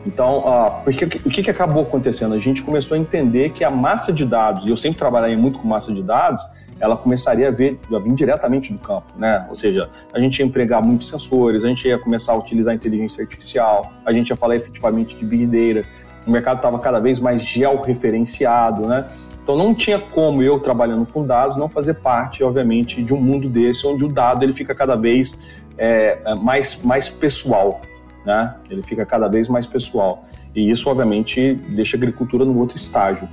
Então, 0.07 0.45
porque, 0.85 1.05
o 1.05 1.31
que, 1.31 1.43
que 1.43 1.51
acabou 1.51 1.83
acontecendo? 1.83 2.35
A 2.35 2.39
gente 2.39 2.63
começou 2.63 2.95
a 2.97 2.99
entender 2.99 3.51
que 3.51 3.65
a 3.65 3.71
massa 3.71 4.13
de 4.13 4.25
dados, 4.25 4.67
e 4.67 4.69
eu 4.69 4.77
sempre 4.77 4.99
trabalhei 4.99 5.37
muito 5.37 5.59
com 5.59 5.67
massa 5.67 5.93
de 5.93 6.03
dados, 6.03 6.43
ela 6.81 6.97
começaria 6.97 7.49
a, 7.49 7.97
a 7.97 7.99
vir 7.99 8.13
diretamente 8.13 8.73
do 8.73 8.79
campo, 8.79 9.15
né? 9.17 9.47
Ou 9.49 9.55
seja, 9.55 9.89
a 10.13 10.19
gente 10.19 10.39
ia 10.41 10.45
empregar 10.45 10.85
muitos 10.85 11.09
sensores, 11.09 11.65
a 11.65 11.69
gente 11.69 11.87
ia 11.87 11.99
começar 11.99 12.33
a 12.33 12.37
utilizar 12.37 12.75
inteligência 12.75 13.23
artificial, 13.23 13.93
a 14.05 14.13
gente 14.13 14.29
ia 14.29 14.37
falar 14.37 14.57
efetivamente 14.57 15.17
de 15.17 15.25
big 15.25 15.47
data, 15.47 15.87
o 16.27 16.31
mercado 16.31 16.57
estava 16.57 16.79
cada 16.79 16.99
vez 16.99 17.21
mais 17.21 17.43
georreferenciado, 17.43 18.87
né? 18.87 19.07
Então 19.43 19.57
não 19.57 19.75
tinha 19.75 19.99
como 19.99 20.43
eu 20.43 20.59
trabalhando 20.59 21.07
com 21.07 21.25
dados 21.25 21.57
não 21.57 21.69
fazer 21.69 21.95
parte, 21.95 22.43
obviamente, 22.43 23.03
de 23.03 23.13
um 23.13 23.21
mundo 23.21 23.49
desse 23.49 23.87
onde 23.87 24.05
o 24.05 24.09
dado 24.09 24.43
ele 24.43 24.53
fica 24.53 24.75
cada 24.75 24.97
vez 24.97 25.37
é 25.77 26.35
mais, 26.37 26.81
mais 26.83 27.09
pessoal, 27.09 27.81
né? 28.25 28.55
Ele 28.71 28.83
fica 28.83 29.05
cada 29.05 29.29
vez 29.29 29.49
mais 29.49 29.67
pessoal. 29.67 30.25
E 30.55 30.71
isso, 30.71 30.89
obviamente, 30.89 31.55
deixa 31.55 31.97
a 31.97 31.99
agricultura 31.99 32.45
num 32.45 32.59
outro 32.59 32.77
estágio. 32.77 33.29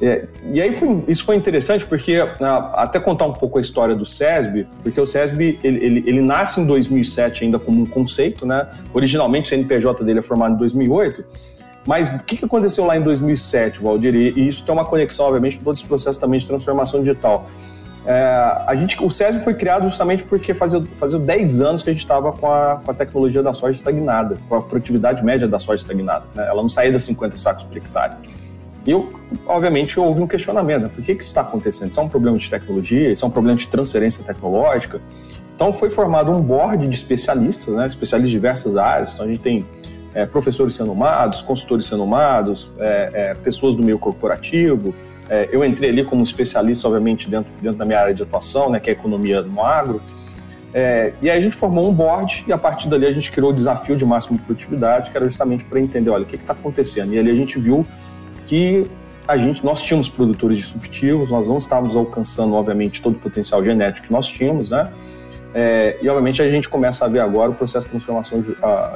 É, 0.00 0.26
e 0.52 0.60
aí 0.60 0.72
foi, 0.72 1.04
isso 1.08 1.24
foi 1.24 1.36
interessante 1.36 1.86
porque, 1.86 2.16
ah, 2.40 2.82
até 2.82 3.00
contar 3.00 3.26
um 3.26 3.32
pouco 3.32 3.56
a 3.56 3.60
história 3.60 3.94
do 3.94 4.04
SESB, 4.04 4.66
porque 4.82 5.00
o 5.00 5.06
SESB 5.06 5.58
ele, 5.62 5.78
ele, 5.84 6.04
ele, 6.06 6.20
nasce 6.20 6.60
em 6.60 6.66
2007 6.66 7.44
ainda 7.44 7.58
como 7.58 7.80
um 7.80 7.86
conceito, 7.86 8.44
né? 8.44 8.68
Originalmente 8.92 9.46
o 9.46 9.48
CNPJ 9.48 10.04
dele 10.04 10.18
é 10.18 10.22
formado 10.22 10.54
em 10.54 10.58
2008, 10.58 11.24
Mas 11.86 12.08
o 12.08 12.18
que 12.18 12.44
aconteceu 12.44 12.84
lá 12.84 12.96
em 12.96 13.02
2007, 13.02 13.80
Valdir? 13.80 14.14
E 14.14 14.46
isso 14.46 14.64
tem 14.64 14.74
uma 14.74 14.84
conexão, 14.84 15.26
obviamente, 15.26 15.56
com 15.56 15.64
todo 15.64 15.76
esse 15.76 15.86
processo 15.86 16.20
também 16.20 16.40
de 16.40 16.46
transformação 16.46 17.00
digital. 17.00 17.48
É, 18.06 18.62
a 18.66 18.74
gente, 18.76 19.02
o 19.02 19.10
SESB 19.10 19.40
foi 19.40 19.54
criado 19.54 19.84
justamente 19.84 20.22
porque 20.22 20.54
fazia, 20.54 20.80
fazia 20.96 21.18
10 21.18 21.60
anos 21.60 21.82
que 21.82 21.90
a 21.90 21.92
gente 21.92 22.02
estava 22.02 22.32
com 22.32 22.50
a, 22.50 22.80
com 22.84 22.90
a 22.90 22.94
tecnologia 22.94 23.42
da 23.42 23.52
soja 23.52 23.76
estagnada, 23.76 24.36
com 24.48 24.54
a 24.54 24.62
produtividade 24.62 25.24
média 25.24 25.48
da 25.48 25.58
soja 25.58 25.82
estagnada. 25.82 26.24
Né? 26.32 26.46
Ela 26.46 26.62
não 26.62 26.68
saía 26.68 26.92
das 26.92 27.02
50 27.02 27.36
sacos 27.36 27.64
por 27.64 27.76
hectare. 27.76 28.14
E, 28.86 28.92
eu, 28.92 29.12
obviamente, 29.44 29.98
houve 29.98 30.22
um 30.22 30.26
questionamento. 30.26 30.82
Né? 30.82 30.88
Por 30.94 31.02
que, 31.02 31.16
que 31.16 31.22
isso 31.22 31.30
está 31.30 31.40
acontecendo? 31.40 31.90
Isso 31.90 31.98
é 31.98 32.02
um 32.02 32.08
problema 32.08 32.38
de 32.38 32.48
tecnologia? 32.48 33.10
Isso 33.10 33.24
é 33.24 33.28
um 33.28 33.30
problema 33.30 33.58
de 33.58 33.66
transferência 33.66 34.22
tecnológica? 34.22 35.00
Então, 35.56 35.72
foi 35.72 35.90
formado 35.90 36.30
um 36.30 36.40
board 36.40 36.86
de 36.86 36.94
especialistas, 36.94 37.74
né? 37.74 37.86
especialistas 37.86 38.30
de 38.30 38.36
diversas 38.36 38.76
áreas. 38.76 39.12
Então, 39.14 39.24
a 39.24 39.28
gente 39.28 39.40
tem 39.40 39.66
é, 40.16 40.24
professores 40.24 40.74
sendo 40.74 40.96
consultores 41.46 41.84
sendo 41.84 41.98
nomados, 41.98 42.70
é, 42.78 43.10
é, 43.12 43.34
pessoas 43.34 43.74
do 43.74 43.82
meio 43.82 43.98
corporativo, 43.98 44.94
é, 45.28 45.46
eu 45.52 45.62
entrei 45.62 45.90
ali 45.90 46.04
como 46.04 46.22
especialista, 46.22 46.88
obviamente, 46.88 47.28
dentro, 47.28 47.52
dentro 47.60 47.76
da 47.76 47.84
minha 47.84 48.00
área 48.00 48.14
de 48.14 48.22
atuação, 48.22 48.70
né, 48.70 48.80
que 48.80 48.88
é 48.88 48.94
a 48.94 48.96
economia 48.96 49.42
no 49.42 49.62
agro. 49.62 50.00
É, 50.72 51.12
e 51.20 51.28
aí 51.28 51.36
a 51.36 51.40
gente 51.40 51.54
formou 51.54 51.86
um 51.86 51.92
board 51.92 52.44
e 52.48 52.52
a 52.52 52.56
partir 52.56 52.88
dali 52.88 53.06
a 53.06 53.10
gente 53.10 53.30
criou 53.30 53.50
o 53.50 53.52
desafio 53.52 53.94
de 53.94 54.06
máxima 54.06 54.38
produtividade, 54.38 55.10
que 55.10 55.16
era 55.16 55.28
justamente 55.28 55.64
para 55.64 55.78
entender, 55.80 56.08
olha, 56.08 56.22
o 56.22 56.26
que 56.26 56.36
está 56.36 56.54
acontecendo. 56.54 57.12
E 57.12 57.18
ali 57.18 57.30
a 57.30 57.34
gente 57.34 57.58
viu 57.58 57.86
que 58.46 58.84
a 59.28 59.36
gente, 59.36 59.62
nós 59.62 59.82
tínhamos 59.82 60.08
produtores 60.08 60.56
disruptivos, 60.58 61.30
nós 61.30 61.46
não 61.46 61.58
estávamos 61.58 61.94
alcançando, 61.94 62.54
obviamente, 62.54 63.02
todo 63.02 63.16
o 63.16 63.18
potencial 63.18 63.62
genético 63.62 64.06
que 64.06 64.12
nós 64.12 64.26
tínhamos, 64.26 64.70
né? 64.70 64.90
É, 65.54 65.98
e, 66.02 66.08
obviamente, 66.08 66.42
a 66.42 66.48
gente 66.48 66.68
começa 66.68 67.04
a 67.04 67.08
ver 67.08 67.20
agora 67.20 67.50
o 67.50 67.54
processo 67.54 67.86
de 67.86 67.92
transformação 67.92 68.40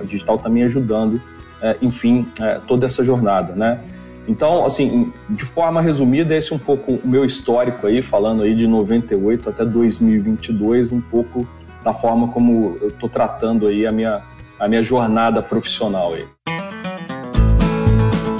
digital 0.04 0.38
também 0.38 0.64
ajudando, 0.64 1.20
é, 1.62 1.76
enfim, 1.80 2.26
é, 2.40 2.60
toda 2.66 2.86
essa 2.86 3.02
jornada, 3.02 3.54
né? 3.54 3.80
Então, 4.28 4.64
assim, 4.64 5.12
de 5.28 5.44
forma 5.44 5.80
resumida, 5.80 6.34
esse 6.36 6.52
é 6.52 6.56
um 6.56 6.58
pouco 6.58 6.92
o 6.92 7.08
meu 7.08 7.24
histórico 7.24 7.86
aí, 7.86 8.02
falando 8.02 8.42
aí 8.42 8.54
de 8.54 8.66
98 8.66 9.48
até 9.48 9.64
2022, 9.64 10.92
um 10.92 11.00
pouco 11.00 11.46
da 11.82 11.94
forma 11.94 12.28
como 12.28 12.76
eu 12.80 12.88
estou 12.88 13.08
tratando 13.08 13.66
aí 13.66 13.86
a 13.86 13.92
minha, 13.92 14.22
a 14.58 14.68
minha 14.68 14.82
jornada 14.82 15.42
profissional 15.42 16.14
aí. 16.14 16.26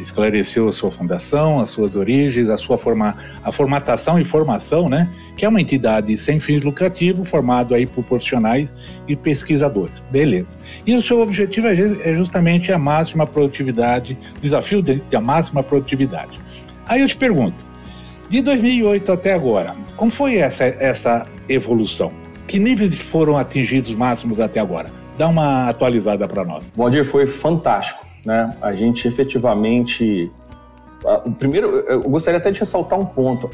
esclareceu 0.00 0.68
a 0.68 0.72
sua 0.72 0.90
fundação, 0.90 1.60
as 1.60 1.70
suas 1.70 1.96
origens, 1.96 2.48
a 2.48 2.56
sua 2.56 2.78
forma, 2.78 3.16
a 3.42 3.52
formatação 3.52 4.18
e 4.18 4.24
formação, 4.24 4.88
né, 4.88 5.10
que 5.36 5.44
é 5.44 5.48
uma 5.48 5.60
entidade 5.60 6.16
sem 6.16 6.40
fins 6.40 6.62
lucrativos, 6.62 7.28
formado 7.28 7.74
aí 7.74 7.86
por 7.86 8.04
profissionais 8.04 8.72
e 9.06 9.16
pesquisadores. 9.16 10.02
Beleza. 10.10 10.56
E 10.86 10.94
o 10.94 11.02
seu 11.02 11.20
objetivo 11.20 11.66
é, 11.66 11.72
é 11.72 12.16
justamente 12.16 12.72
a 12.72 12.78
máxima 12.78 13.26
produtividade, 13.26 14.18
desafio 14.40 14.82
de, 14.82 15.00
de 15.00 15.16
a 15.16 15.20
máxima 15.20 15.62
produtividade. 15.62 16.38
Aí 16.86 17.00
eu 17.00 17.08
te 17.08 17.16
pergunto, 17.16 17.56
de 18.28 18.40
2008 18.40 19.12
até 19.12 19.32
agora, 19.32 19.74
como 19.96 20.10
foi 20.10 20.36
essa, 20.36 20.64
essa 20.64 21.26
evolução? 21.48 22.12
Que 22.46 22.58
níveis 22.58 22.96
foram 22.96 23.36
atingidos 23.36 23.94
máximos 23.94 24.40
até 24.40 24.60
agora? 24.60 24.90
Dá 25.18 25.28
uma 25.28 25.68
atualizada 25.68 26.26
para 26.28 26.44
nós. 26.44 26.72
Bom 26.74 26.88
dia, 26.88 27.04
foi 27.04 27.26
fantástico. 27.26 28.07
Né? 28.24 28.56
A 28.60 28.74
gente 28.74 29.06
efetivamente. 29.06 30.30
O 31.24 31.30
primeiro, 31.30 31.68
eu 31.88 32.02
gostaria 32.02 32.38
até 32.38 32.50
de 32.50 32.58
ressaltar 32.58 32.98
um 32.98 33.04
ponto. 33.04 33.48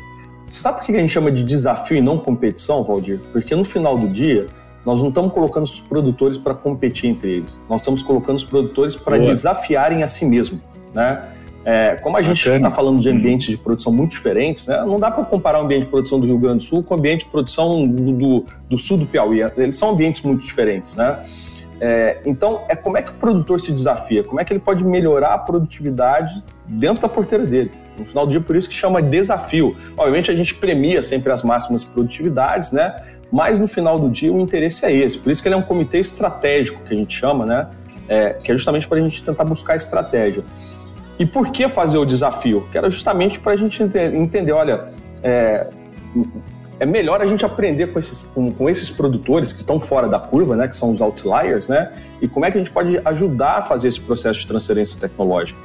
Você 0.49 0.61
sabe 0.61 0.79
por 0.79 0.87
que 0.87 0.93
a 0.93 0.99
gente 0.99 1.13
chama 1.13 1.31
de 1.31 1.43
desafio 1.43 1.97
e 1.97 2.01
não 2.01 2.19
competição, 2.19 2.83
Valdir? 2.83 3.21
Porque 3.33 3.55
no 3.55 3.65
final 3.65 3.99
do 3.99 4.09
dia, 4.09 4.47
nós 4.85 5.01
não 5.01 5.09
estamos 5.09 5.33
colocando 5.33 5.65
os 5.65 5.81
produtores 5.81 6.39
para 6.39 6.55
competir 6.55 7.11
entre 7.11 7.31
eles. 7.31 7.61
Nós 7.69 7.81
estamos 7.81 8.03
colocando 8.03 8.37
os 8.37 8.45
produtores 8.45 8.97
para 8.97 9.19
desafiarem 9.19 10.03
a 10.03 10.09
si 10.09 10.25
mesmo. 10.25 10.61
Né? 10.95 11.23
É, 11.65 11.97
como 11.97 12.17
a 12.17 12.23
gente 12.23 12.47
está 12.47 12.71
falando 12.71 13.01
de 13.01 13.09
ambientes 13.09 13.49
de 13.49 13.57
produção 13.57 13.91
muito 13.91 14.11
diferentes, 14.11 14.67
né, 14.67 14.83
não 14.87 15.01
dá 15.01 15.11
para 15.11 15.25
comparar 15.25 15.61
o 15.61 15.65
ambiente 15.65 15.85
de 15.85 15.91
produção 15.91 16.21
do 16.21 16.27
Rio 16.27 16.39
Grande 16.39 16.59
do 16.59 16.63
Sul 16.65 16.83
com 16.83 16.95
o 16.95 16.99
ambiente 16.99 17.25
de 17.25 17.31
produção 17.31 17.85
do, 17.85 18.13
do, 18.13 18.45
do 18.69 18.79
sul 18.79 18.99
do 18.99 19.07
Piauí. 19.07 19.41
Eles 19.57 19.77
são 19.77 19.91
ambientes 19.91 20.21
muito 20.21 20.45
diferentes, 20.45 20.95
né? 20.95 21.25
É, 21.87 22.17
então, 22.25 22.65
é 22.67 22.75
como 22.75 22.97
é 22.97 23.03
que 23.03 23.11
o 23.11 23.15
produtor 23.15 23.61
se 23.61 23.71
desafia? 23.71 24.25
Como 24.25 24.41
é 24.41 24.45
que 24.45 24.51
ele 24.55 24.61
pode 24.61 24.83
melhorar 24.83 25.35
a 25.35 25.39
produtividade 25.39 26.43
dentro 26.67 27.03
da 27.03 27.09
porteira 27.11 27.45
dele? 27.45 27.71
No 27.99 28.07
final 28.07 28.25
do 28.25 28.33
dia, 28.33 28.41
por 28.41 28.57
isso 28.57 28.71
que 28.71 28.75
chama 28.75 29.03
desafio. 29.03 29.77
Obviamente, 29.95 30.31
a 30.31 30.35
gente 30.35 30.55
premia 30.55 31.03
sempre 31.03 31.31
as 31.31 31.43
máximas 31.43 31.85
produtividades, 31.85 32.73
né? 32.73 32.97
Mas 33.31 33.59
no 33.59 33.69
final 33.69 33.99
do 33.99 34.09
dia, 34.09 34.33
o 34.33 34.41
interesse 34.41 34.83
é 34.87 34.97
esse. 34.97 35.19
Por 35.19 35.31
isso 35.31 35.43
que 35.43 35.49
ele 35.49 35.57
é 35.57 35.59
um 35.59 35.63
comitê 35.63 35.99
estratégico, 35.99 36.83
que 36.85 36.95
a 36.95 36.97
gente 36.97 37.15
chama, 37.15 37.45
né? 37.45 37.69
É, 38.09 38.31
que 38.33 38.51
é 38.51 38.55
justamente 38.55 38.89
para 38.89 38.97
a 38.97 39.03
gente 39.03 39.23
tentar 39.23 39.45
buscar 39.45 39.77
estratégia. 39.77 40.43
E 41.19 41.27
por 41.27 41.51
que 41.51 41.69
fazer 41.69 41.99
o 41.99 42.07
desafio? 42.07 42.67
Que 42.73 42.79
era 42.79 42.89
justamente 42.89 43.39
para 43.39 43.53
a 43.53 43.57
gente 43.57 43.83
entender, 43.83 44.53
olha, 44.53 44.89
é, 45.23 45.69
é, 46.81 46.87
melhor 46.87 47.21
a 47.21 47.27
gente 47.27 47.45
aprender 47.45 47.93
com 47.93 47.99
esses, 47.99 48.25
com, 48.35 48.51
com 48.51 48.69
esses 48.69 48.91
produtores 48.91 49.53
que 49.53 49.61
estão 49.61 49.79
fora 49.79 50.09
da 50.09 50.19
curva, 50.19 50.57
né, 50.57 50.69
que 50.69 50.77
são 50.77 50.91
os 50.91 51.01
outliers, 51.01 51.69
né, 51.69 51.93
e 52.21 52.29
como 52.29 52.45
é 52.45 52.51
que 52.51 52.59
a 52.59 52.61
gente 52.61 52.71
pode 52.71 53.01
ajudar 53.05 53.59
a 53.59 53.63
fazer 53.63 53.89
esse 53.89 54.01
processo 54.01 54.41
de 54.41 54.47
transferência 54.47 55.01
tecnológica. 55.01 55.59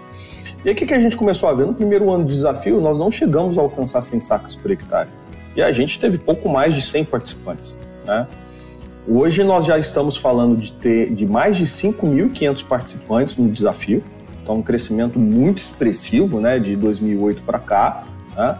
E 0.63 0.69
aí 0.69 0.75
o 0.75 0.77
que, 0.77 0.85
que 0.85 0.93
a 0.93 0.99
gente 0.99 1.15
começou 1.15 1.47
a 1.47 1.53
ver? 1.53 1.65
No 1.65 1.73
primeiro 1.73 2.11
ano 2.11 2.25
do 2.25 2.29
desafio, 2.29 2.81
nós 2.81 2.99
não 2.99 3.09
chegamos 3.09 3.57
a 3.57 3.61
alcançar 3.61 4.01
100 4.01 4.19
sacas 4.21 4.55
por 4.55 4.69
hectare. 4.69 5.09
E 5.55 5.61
a 5.61 5.71
gente 5.71 5.97
teve 5.99 6.17
pouco 6.17 6.49
mais 6.49 6.75
de 6.75 6.81
100 6.81 7.05
participantes. 7.05 7.77
Né? 8.05 8.27
Hoje 9.07 9.43
nós 9.43 9.65
já 9.65 9.79
estamos 9.79 10.17
falando 10.17 10.57
de 10.57 10.73
ter 10.73 11.13
de 11.13 11.25
mais 11.25 11.55
de 11.55 11.65
5.500 11.65 12.65
participantes 12.65 13.37
no 13.37 13.49
desafio, 13.49 14.03
então, 14.49 14.57
um 14.57 14.63
crescimento 14.63 15.19
muito 15.19 15.59
expressivo, 15.59 16.41
né, 16.41 16.57
de 16.57 16.75
2008 16.75 17.43
para 17.43 17.59
cá. 17.59 18.03
Né? 18.35 18.57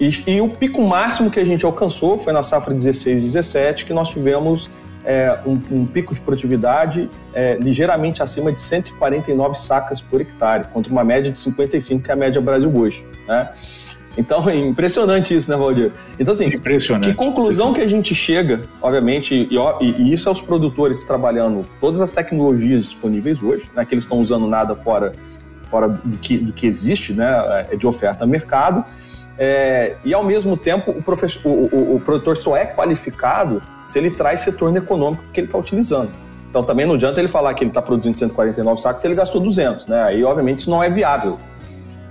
E, 0.00 0.22
e, 0.26 0.40
o 0.40 0.48
pico 0.48 0.80
máximo 0.80 1.30
que 1.30 1.38
a 1.38 1.44
gente 1.44 1.66
alcançou 1.66 2.18
foi 2.18 2.32
na 2.32 2.42
safra 2.42 2.74
16-17, 2.74 3.84
que 3.84 3.92
nós 3.92 4.08
tivemos 4.08 4.70
é, 5.04 5.38
um, 5.44 5.52
um, 5.70 5.86
pico 5.86 6.14
de 6.14 6.20
produtividade 6.20 7.10
é, 7.34 7.56
ligeiramente 7.56 8.22
acima 8.22 8.50
de 8.50 8.62
149 8.62 9.58
sacas 9.58 10.00
por 10.00 10.20
hectare, 10.20 10.64
contra 10.72 10.90
uma 10.90 11.04
média 11.04 11.30
de 11.30 11.38
55, 11.38 12.02
que 12.02 12.10
é 12.10 12.14
a 12.14 12.16
média 12.16 12.40
Brasil 12.40 12.72
hoje. 12.74 13.04
Né? 13.28 13.50
Então, 14.16 14.48
é 14.48 14.56
impressionante 14.56 15.34
isso, 15.34 15.50
né, 15.50 15.56
Valdir? 15.56 15.92
Então, 16.18 16.34
assim, 16.34 16.46
impressionante. 16.46 17.10
que 17.10 17.14
conclusão 17.14 17.72
que 17.72 17.80
a 17.80 17.86
gente 17.86 18.14
chega, 18.14 18.62
obviamente, 18.80 19.48
e, 19.50 19.84
e, 19.84 20.12
isso 20.12 20.28
é 20.28 20.32
os 20.32 20.40
produtores 20.40 21.04
trabalhando 21.04 21.64
todas 21.80 22.00
as 22.00 22.10
tecnologias 22.10 22.82
disponíveis 22.82 23.42
hoje, 23.42 23.66
né, 23.74 23.84
que 23.84 23.94
eles 23.94 24.04
estão 24.04 24.18
usando 24.18 24.46
nada 24.46 24.74
fora, 24.74 25.12
fora 25.66 25.88
do, 25.88 26.18
que, 26.18 26.38
do 26.38 26.52
que 26.52 26.66
existe 26.66 27.12
né, 27.12 27.66
é, 27.70 27.76
de 27.76 27.86
oferta 27.86 28.26
no 28.26 28.32
mercado, 28.32 28.84
é, 29.42 29.96
e 30.04 30.12
ao 30.12 30.22
mesmo 30.22 30.54
tempo 30.54 30.90
o, 30.90 31.48
o, 31.48 31.50
o, 31.50 31.96
o, 31.96 32.00
produtor 32.00 32.36
só 32.36 32.54
é 32.58 32.66
qualificado 32.66 33.62
se 33.86 33.98
ele 33.98 34.10
traz 34.10 34.44
retorno 34.44 34.76
econômico 34.76 35.24
que 35.32 35.40
ele 35.40 35.46
está 35.46 35.56
utilizando. 35.56 36.10
Então 36.50 36.62
também 36.62 36.84
não 36.84 36.94
adianta 36.94 37.18
ele 37.18 37.28
falar 37.28 37.54
que 37.54 37.64
ele 37.64 37.70
está 37.70 37.80
produzindo 37.80 38.18
149 38.18 38.78
sacos 38.78 39.00
se 39.00 39.08
ele 39.08 39.14
gastou 39.14 39.40
200, 39.40 39.86
né? 39.86 40.02
Aí 40.02 40.22
obviamente 40.22 40.58
isso 40.58 40.70
não 40.70 40.82
é 40.82 40.90
viável. 40.90 41.38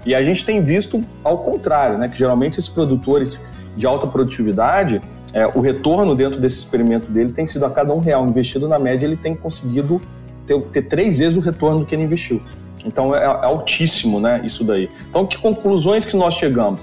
E 0.07 0.15
a 0.15 0.23
gente 0.23 0.43
tem 0.43 0.59
visto 0.59 1.05
ao 1.23 1.37
contrário, 1.37 1.99
né, 1.99 2.07
que 2.07 2.17
geralmente 2.17 2.53
esses 2.53 2.69
produtores 2.69 3.39
de 3.77 3.85
alta 3.85 4.07
produtividade, 4.07 4.99
é, 5.31 5.45
o 5.45 5.59
retorno 5.59 6.15
dentro 6.15 6.39
desse 6.39 6.57
experimento 6.57 7.11
dele 7.11 7.31
tem 7.31 7.45
sido 7.45 7.63
a 7.63 7.69
cada 7.69 7.93
um 7.93 7.99
real 7.99 8.25
investido, 8.25 8.67
na 8.67 8.79
média, 8.79 9.05
ele 9.05 9.17
tem 9.17 9.35
conseguido 9.35 10.01
ter, 10.47 10.59
ter 10.71 10.81
três 10.83 11.19
vezes 11.19 11.37
o 11.37 11.41
retorno 11.41 11.79
do 11.79 11.85
que 11.85 11.93
ele 11.93 12.03
investiu. 12.03 12.41
Então 12.83 13.15
é, 13.15 13.23
é, 13.23 13.25
altíssimo 13.25 14.19
né, 14.19 14.41
isso 14.43 14.63
daí. 14.63 14.89
Então, 15.09 15.27
que 15.27 15.37
conclusões 15.37 16.05
que 16.05 16.15
nós 16.15 16.33
chegamos? 16.33 16.81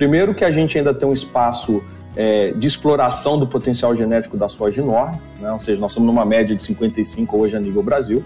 Primeiro 0.00 0.34
que 0.34 0.46
a 0.46 0.50
gente 0.50 0.78
ainda 0.78 0.94
tem 0.94 1.06
um 1.06 1.12
espaço 1.12 1.82
é, 2.16 2.52
de 2.52 2.66
exploração 2.66 3.36
do 3.36 3.46
potencial 3.46 3.94
genético 3.94 4.34
da 4.34 4.48
soja 4.48 4.80
enorme, 4.80 5.20
né? 5.38 5.52
ou 5.52 5.60
seja, 5.60 5.78
nós 5.78 5.90
estamos 5.90 6.06
numa 6.06 6.24
média 6.24 6.56
de 6.56 6.62
55 6.62 7.36
hoje 7.36 7.54
a 7.54 7.60
nível 7.60 7.82
Brasil, 7.82 8.24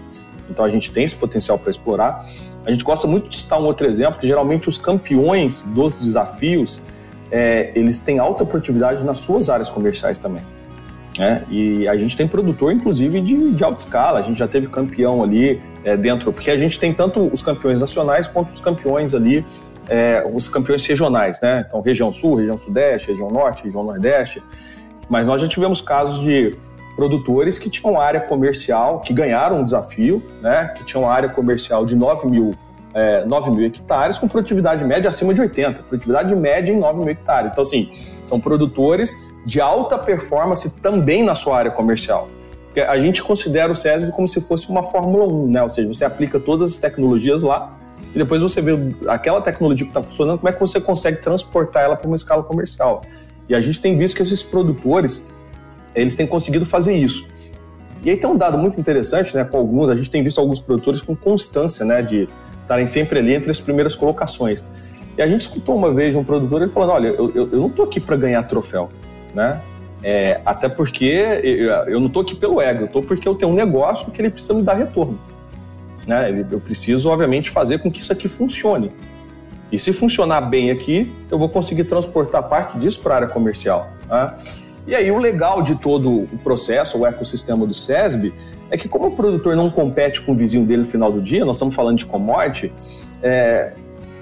então 0.49 0.63
a 0.63 0.69
gente 0.69 0.89
tem 0.89 1.03
esse 1.03 1.17
potencial 1.17 1.59
para 1.59 1.69
explorar. 1.69 2.25
A 2.65 2.71
gente 2.71 2.81
gosta 2.81 3.05
muito 3.07 3.29
de 3.29 3.35
citar 3.35 3.59
um 3.59 3.65
outro 3.65 3.87
exemplo, 3.87 4.21
que 4.21 4.25
geralmente 4.25 4.69
os 4.69 4.77
campeões 4.77 5.59
dos 5.59 5.97
desafios, 5.97 6.79
é, 7.29 7.73
eles 7.75 7.99
têm 7.99 8.19
alta 8.19 8.45
produtividade 8.45 9.03
nas 9.03 9.19
suas 9.19 9.49
áreas 9.49 9.69
comerciais 9.69 10.17
também. 10.17 10.43
Né? 11.17 11.43
E 11.49 11.89
a 11.89 11.97
gente 11.97 12.15
tem 12.15 12.25
produtor, 12.25 12.71
inclusive, 12.71 13.19
de, 13.19 13.51
de 13.51 13.63
alta 13.65 13.79
escala. 13.79 14.19
A 14.19 14.21
gente 14.21 14.39
já 14.39 14.47
teve 14.47 14.67
campeão 14.67 15.21
ali 15.21 15.59
é, 15.83 15.97
dentro, 15.97 16.31
porque 16.31 16.51
a 16.51 16.57
gente 16.57 16.79
tem 16.79 16.93
tanto 16.93 17.21
os 17.33 17.43
campeões 17.43 17.81
nacionais 17.81 18.29
quanto 18.29 18.53
os 18.53 18.61
campeões 18.61 19.13
ali 19.13 19.45
é, 19.89 20.23
os 20.31 20.49
campeões 20.49 20.85
regionais, 20.85 21.39
né? 21.41 21.65
Então, 21.67 21.81
região 21.81 22.11
sul, 22.11 22.35
região 22.35 22.57
sudeste, 22.57 23.09
região 23.09 23.27
norte, 23.27 23.65
região 23.65 23.83
nordeste. 23.83 24.41
Mas 25.09 25.27
nós 25.27 25.41
já 25.41 25.47
tivemos 25.47 25.81
casos 25.81 26.19
de 26.19 26.55
produtores 26.95 27.59
que 27.59 27.69
tinham 27.69 27.99
área 27.99 28.21
comercial, 28.21 28.99
que 28.99 29.13
ganharam 29.13 29.57
um 29.57 29.65
desafio, 29.65 30.23
né? 30.41 30.73
Que 30.75 30.83
tinham 30.83 31.09
área 31.09 31.29
comercial 31.29 31.85
de 31.85 31.95
9 31.95 32.27
mil, 32.27 32.51
é, 32.93 33.25
9 33.25 33.51
mil 33.51 33.65
hectares 33.65 34.17
com 34.17 34.27
produtividade 34.27 34.83
média 34.83 35.09
acima 35.09 35.33
de 35.33 35.41
80, 35.41 35.83
produtividade 35.83 36.33
média 36.35 36.73
em 36.73 36.79
9 36.79 36.99
mil 36.99 37.09
hectares. 37.09 37.51
Então, 37.51 37.61
assim, 37.61 37.91
são 38.23 38.39
produtores 38.39 39.13
de 39.45 39.61
alta 39.61 39.97
performance 39.97 40.69
também 40.79 41.23
na 41.23 41.35
sua 41.35 41.57
área 41.57 41.71
comercial. 41.71 42.27
A 42.89 42.97
gente 42.97 43.23
considera 43.23 43.71
o 43.71 43.75
SESB 43.75 44.11
como 44.11 44.27
se 44.27 44.41
fosse 44.41 44.69
uma 44.69 44.83
Fórmula 44.83 45.31
1, 45.31 45.47
né? 45.47 45.63
Ou 45.63 45.69
seja, 45.69 45.87
você 45.87 46.03
aplica 46.03 46.39
todas 46.39 46.73
as 46.73 46.77
tecnologias 46.77 47.43
lá 47.43 47.77
e 48.15 48.17
depois 48.17 48.41
você 48.41 48.61
vê 48.61 48.71
aquela 49.07 49.41
tecnologia 49.41 49.85
que 49.85 49.91
está 49.91 50.01
funcionando, 50.01 50.39
como 50.39 50.47
é 50.47 50.53
que 50.53 50.59
você 50.59 50.79
consegue 50.79 51.17
transportar 51.17 51.83
ela 51.83 51.97
para 51.97 52.07
uma 52.07 52.15
escala 52.15 52.41
comercial. 52.41 53.01
E 53.49 53.53
a 53.53 53.59
gente 53.59 53.79
tem 53.81 53.97
visto 53.97 54.15
que 54.15 54.21
esses 54.21 54.41
produtores, 54.41 55.21
eles 55.93 56.15
têm 56.15 56.25
conseguido 56.25 56.65
fazer 56.65 56.95
isso. 56.95 57.27
E 58.05 58.09
aí 58.09 58.15
tem 58.15 58.29
um 58.29 58.37
dado 58.37 58.57
muito 58.57 58.79
interessante, 58.79 59.35
né, 59.35 59.43
com 59.43 59.57
alguns, 59.57 59.89
a 59.89 59.95
gente 59.95 60.09
tem 60.09 60.23
visto 60.23 60.39
alguns 60.39 60.61
produtores 60.61 61.01
com 61.01 61.13
constância, 61.13 61.85
né, 61.85 62.01
de 62.01 62.29
estarem 62.61 62.87
sempre 62.87 63.19
ali 63.19 63.33
entre 63.33 63.51
as 63.51 63.59
primeiras 63.59 63.95
colocações. 63.95 64.65
E 65.17 65.21
a 65.21 65.27
gente 65.27 65.41
escutou 65.41 65.75
uma 65.75 65.93
vez 65.93 66.15
um 66.15 66.23
produtor, 66.23 66.61
ele 66.61 66.71
falando, 66.71 66.91
olha, 66.91 67.07
eu, 67.09 67.29
eu, 67.35 67.49
eu 67.51 67.59
não 67.59 67.67
estou 67.67 67.83
aqui 67.83 67.99
para 67.99 68.15
ganhar 68.15 68.41
troféu, 68.43 68.87
né, 69.33 69.61
é, 70.01 70.39
até 70.45 70.69
porque 70.69 71.05
eu, 71.43 71.69
eu 71.87 71.99
não 71.99 72.07
estou 72.07 72.21
aqui 72.21 72.35
pelo 72.35 72.61
ego, 72.61 72.83
eu 72.83 72.85
estou 72.85 73.03
porque 73.03 73.27
eu 73.27 73.35
tenho 73.35 73.51
um 73.51 73.55
negócio 73.55 74.09
que 74.09 74.21
ele 74.21 74.29
precisa 74.29 74.53
me 74.53 74.61
dar 74.61 74.75
retorno. 74.75 75.19
Né? 76.05 76.45
Eu 76.51 76.59
preciso, 76.59 77.09
obviamente, 77.09 77.49
fazer 77.49 77.79
com 77.79 77.91
que 77.91 77.99
isso 77.99 78.11
aqui 78.11 78.27
funcione. 78.27 78.91
E 79.71 79.79
se 79.79 79.91
funcionar 79.91 80.41
bem 80.41 80.71
aqui, 80.71 81.11
eu 81.29 81.37
vou 81.37 81.49
conseguir 81.49 81.85
transportar 81.85 82.43
parte 82.43 82.77
disso 82.77 83.01
para 83.01 83.13
a 83.13 83.17
área 83.17 83.27
comercial. 83.27 83.89
Tá? 84.07 84.35
E 84.87 84.93
aí 84.93 85.09
o 85.09 85.17
legal 85.17 85.61
de 85.61 85.75
todo 85.75 86.09
o 86.09 86.39
processo, 86.43 86.99
o 86.99 87.05
ecossistema 87.05 87.65
do 87.65 87.73
SESB, 87.73 88.33
é 88.69 88.77
que 88.77 88.87
como 88.87 89.07
o 89.07 89.11
produtor 89.11 89.55
não 89.55 89.69
compete 89.69 90.21
com 90.21 90.33
o 90.33 90.35
vizinho 90.35 90.65
dele 90.65 90.83
no 90.83 90.87
final 90.87 91.11
do 91.11 91.21
dia, 91.21 91.43
nós 91.43 91.55
estamos 91.55 91.73
falando 91.73 91.97
de 91.97 92.05
commodity, 92.05 92.71
é, 93.21 93.73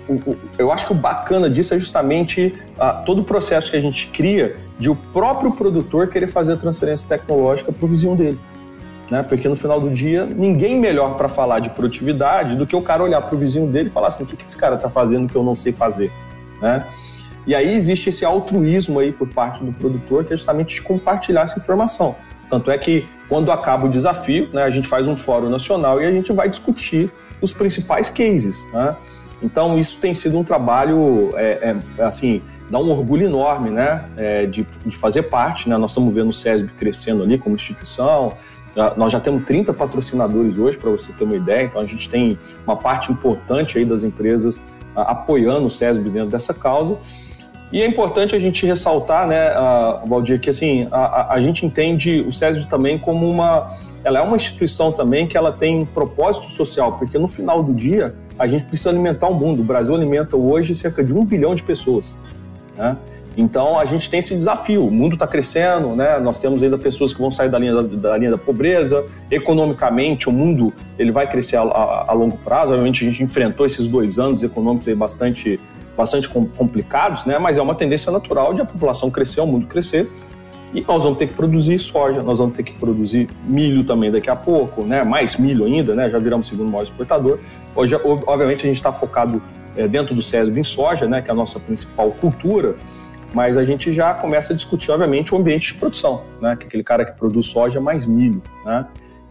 o, 0.08 0.14
o, 0.14 0.38
eu 0.58 0.72
acho 0.72 0.86
que 0.86 0.92
o 0.92 0.96
bacana 0.96 1.50
disso 1.50 1.74
é 1.74 1.80
justamente 1.80 2.54
ah, 2.80 3.04
todo 3.06 3.20
o 3.20 3.24
processo 3.24 3.72
que 3.72 3.78
a 3.78 3.80
gente 3.80 4.08
cria 4.08 4.56
de 4.78 4.90
o 4.90 4.96
próprio 4.96 5.52
produtor 5.52 6.08
querer 6.08 6.28
fazer 6.28 6.54
a 6.54 6.58
transferência 6.58 7.08
tecnológica 7.08 7.72
para 7.72 7.86
o 7.86 7.88
vizinho 7.88 8.16
dele 8.16 8.40
né? 9.14 9.22
Porque 9.22 9.48
no 9.48 9.56
final 9.56 9.80
do 9.80 9.92
dia, 9.92 10.26
ninguém 10.26 10.80
melhor 10.80 11.16
para 11.16 11.30
falar 11.30 11.60
de 11.60 11.70
produtividade 11.70 12.56
do 12.56 12.66
que 12.66 12.76
o 12.76 12.82
cara 12.82 13.04
olhar 13.04 13.22
para 13.22 13.36
o 13.36 13.38
vizinho 13.38 13.68
dele 13.68 13.90
e 13.90 13.92
falar 13.92 14.08
assim: 14.08 14.24
o 14.24 14.26
que, 14.26 14.36
que 14.36 14.44
esse 14.44 14.58
cara 14.58 14.76
está 14.76 14.90
fazendo 14.90 15.32
que 15.32 15.36
eu 15.36 15.44
não 15.44 15.54
sei 15.54 15.72
fazer, 15.72 16.12
né? 16.60 16.84
E 17.46 17.54
aí 17.54 17.76
existe 17.76 18.10
esse 18.10 18.26
altruísmo 18.26 18.98
aí 18.98 19.12
por 19.12 19.28
parte 19.28 19.64
do 19.64 19.72
produtor, 19.72 20.26
que 20.26 20.34
é 20.34 20.38
justamente 20.38 20.74
de 20.74 20.82
compartilhar 20.82 21.42
essa 21.42 21.60
informação. 21.60 22.16
Tanto 22.50 22.72
é 22.72 22.78
que 22.78 23.06
quando 23.30 23.52
acaba 23.52 23.86
o 23.86 23.90
desafio, 23.90 24.50
né, 24.52 24.64
a 24.64 24.70
gente 24.72 24.88
faz 24.88 25.08
um 25.08 25.16
fórum 25.16 25.48
nacional 25.48 26.02
e 26.02 26.06
a 26.08 26.12
gente 26.12 26.34
vai 26.34 26.50
discutir 26.50 27.12
os 27.40 27.52
principais 27.52 28.10
cases, 28.10 28.66
né? 28.74 28.96
Então 29.44 29.78
isso 29.78 30.00
tem 30.00 30.16
sido 30.16 30.40
um 30.40 30.44
trabalho, 30.44 31.34
é, 31.36 31.76
é, 32.00 32.04
assim, 32.04 32.42
dá 32.68 32.80
um 32.80 32.90
orgulho 32.90 33.28
enorme, 33.28 33.70
né, 33.70 34.06
é, 34.18 34.46
de, 34.48 34.66
de, 34.84 34.98
fazer 34.98 35.24
parte, 35.24 35.70
né? 35.70 35.78
Nós 35.78 35.92
estamos 35.92 36.16
vendo 36.16 36.30
o 36.30 36.34
SESB 36.34 36.72
crescendo 36.80 37.22
ali 37.22 37.38
como 37.38 37.56
instituição, 37.56 38.34
nós 38.98 39.12
já 39.12 39.20
temos 39.20 39.44
30 39.46 39.74
patrocinadores 39.74 40.58
hoje, 40.58 40.78
para 40.78 40.90
você 40.90 41.12
ter 41.14 41.24
uma 41.24 41.36
ideia, 41.36 41.66
então 41.66 41.82
a 41.82 41.86
gente 41.86 42.10
tem 42.10 42.38
uma 42.66 42.76
parte 42.76 43.12
importante 43.12 43.78
aí 43.78 43.86
das 43.86 44.04
empresas 44.04 44.60
apoiando 44.96 45.68
o 45.68 45.72
SESB 45.72 46.10
dentro 46.10 46.30
dessa 46.30 46.54
causa. 46.54 46.98
E 47.72 47.82
é 47.82 47.88
importante 47.88 48.36
a 48.36 48.40
gente 48.40 48.66
ressaltar, 48.66 49.28
né, 49.28 49.52
Valdir, 50.06 50.40
que 50.40 50.50
assim, 50.50 50.88
a, 50.92 51.34
a, 51.34 51.42
gente 51.42 51.66
entende 51.66 52.22
o 52.22 52.32
SESB 52.32 52.68
também 52.70 53.00
como 53.00 53.28
uma. 53.28 53.68
Ela 54.04 54.20
é 54.20 54.22
uma 54.22 54.36
instituição 54.36 54.92
também 54.92 55.26
que 55.26 55.36
ela 55.36 55.52
tem 55.52 55.80
um 55.80 55.86
propósito 55.86 56.52
social, 56.52 56.94
porque 57.00 57.18
no 57.18 57.28
final 57.28 57.64
do 57.64 57.74
dia 57.74 58.14
a 58.38 58.46
gente 58.46 58.66
precisa 58.66 58.92
alimentar 58.92 59.28
o 59.28 59.34
mundo. 59.34 59.62
O 59.62 59.64
Brasil 59.64 59.96
alimenta 59.96 60.38
hoje 60.38 60.76
cerca 60.76 61.04
de 61.04 61.14
um 61.14 61.26
bilhão 61.26 61.56
de 61.56 61.64
pessoas. 61.64 62.16
Né? 62.78 62.96
Então 63.36 63.80
a 63.80 63.86
gente 63.86 64.10
tem 64.10 64.20
esse 64.20 64.36
desafio. 64.36 64.86
O 64.86 64.92
mundo 64.92 65.14
está 65.14 65.26
crescendo, 65.26 65.96
né? 65.96 66.20
Nós 66.20 66.38
temos 66.38 66.62
ainda 66.62 66.78
pessoas 66.78 67.14
que 67.14 67.20
vão 67.20 67.32
sair 67.32 67.50
da 67.50 67.58
linha 67.58 67.74
da, 67.74 67.82
da, 67.82 68.18
linha 68.18 68.32
da 68.32 68.38
pobreza. 68.38 69.06
Economicamente, 69.32 70.30
o 70.30 70.32
mundo 70.32 70.72
ele 70.98 71.12
vai 71.12 71.28
crescer 71.28 71.58
a, 71.58 71.62
a, 71.62 72.12
a, 72.12 72.14
longo 72.14 72.38
prazo. 72.38 72.72
Obviamente 72.72 73.06
a 73.06 73.10
gente 73.10 73.24
enfrentou 73.24 73.66
esses 73.66 73.88
dois 73.88 74.20
anos 74.20 74.44
econômicos 74.44 74.88
aí 74.88 74.96
bastante, 74.96 75.60
bastante 75.98 76.30
complicados, 76.30 77.26
né? 77.26 77.38
Mas 77.40 77.58
é 77.58 77.62
uma 77.62 77.76
tendência 77.76 78.12
natural 78.12 78.54
de 78.54 78.62
a 78.62 78.66
população 78.66 79.10
crescer, 79.10 79.42
o 79.42 79.48
mundo 79.48 79.66
crescer. 79.66 80.10
E 80.74 80.84
nós 80.88 81.04
vamos 81.04 81.20
ter 81.20 81.28
que 81.28 81.34
produzir 81.34 81.78
soja, 81.78 82.24
nós 82.24 82.40
vamos 82.40 82.56
ter 82.56 82.64
que 82.64 82.74
produzir 82.74 83.30
milho 83.46 83.84
também 83.84 84.12
daqui 84.12 84.30
a 84.30 84.36
pouco, 84.36 84.84
né? 84.84 85.04
Mais 85.04 85.38
milho 85.38 85.66
ainda, 85.66 85.96
né? 85.96 86.10
Já 86.10 86.18
viramos 86.18 86.48
o 86.48 86.50
segundo 86.50 86.72
maior 86.72 86.84
exportador. 86.84 87.40
Hoje, 87.76 87.96
obviamente, 88.04 88.62
a 88.62 88.68
gente 88.68 88.76
está 88.76 88.92
focado 88.92 89.42
é, 89.76 89.88
dentro 89.88 90.16
do 90.16 90.22
SESB 90.22 90.60
em 90.60 90.64
soja, 90.64 91.08
né? 91.08 91.22
Que 91.22 91.30
é 91.30 91.32
a 91.32 91.36
nossa 91.36 91.60
principal 91.60 92.10
cultura 92.12 92.76
mas 93.34 93.58
a 93.58 93.64
gente 93.64 93.92
já 93.92 94.14
começa 94.14 94.54
a 94.54 94.56
discutir, 94.56 94.92
obviamente, 94.92 95.34
o 95.34 95.38
ambiente 95.38 95.74
de 95.74 95.80
produção, 95.80 96.22
né? 96.40 96.56
Que 96.56 96.66
é 96.66 96.68
aquele 96.68 96.84
cara 96.84 97.04
que 97.04 97.18
produz 97.18 97.48
soja 97.48 97.82
mais 97.82 98.06
milho, 98.06 98.42
né? 98.64 98.86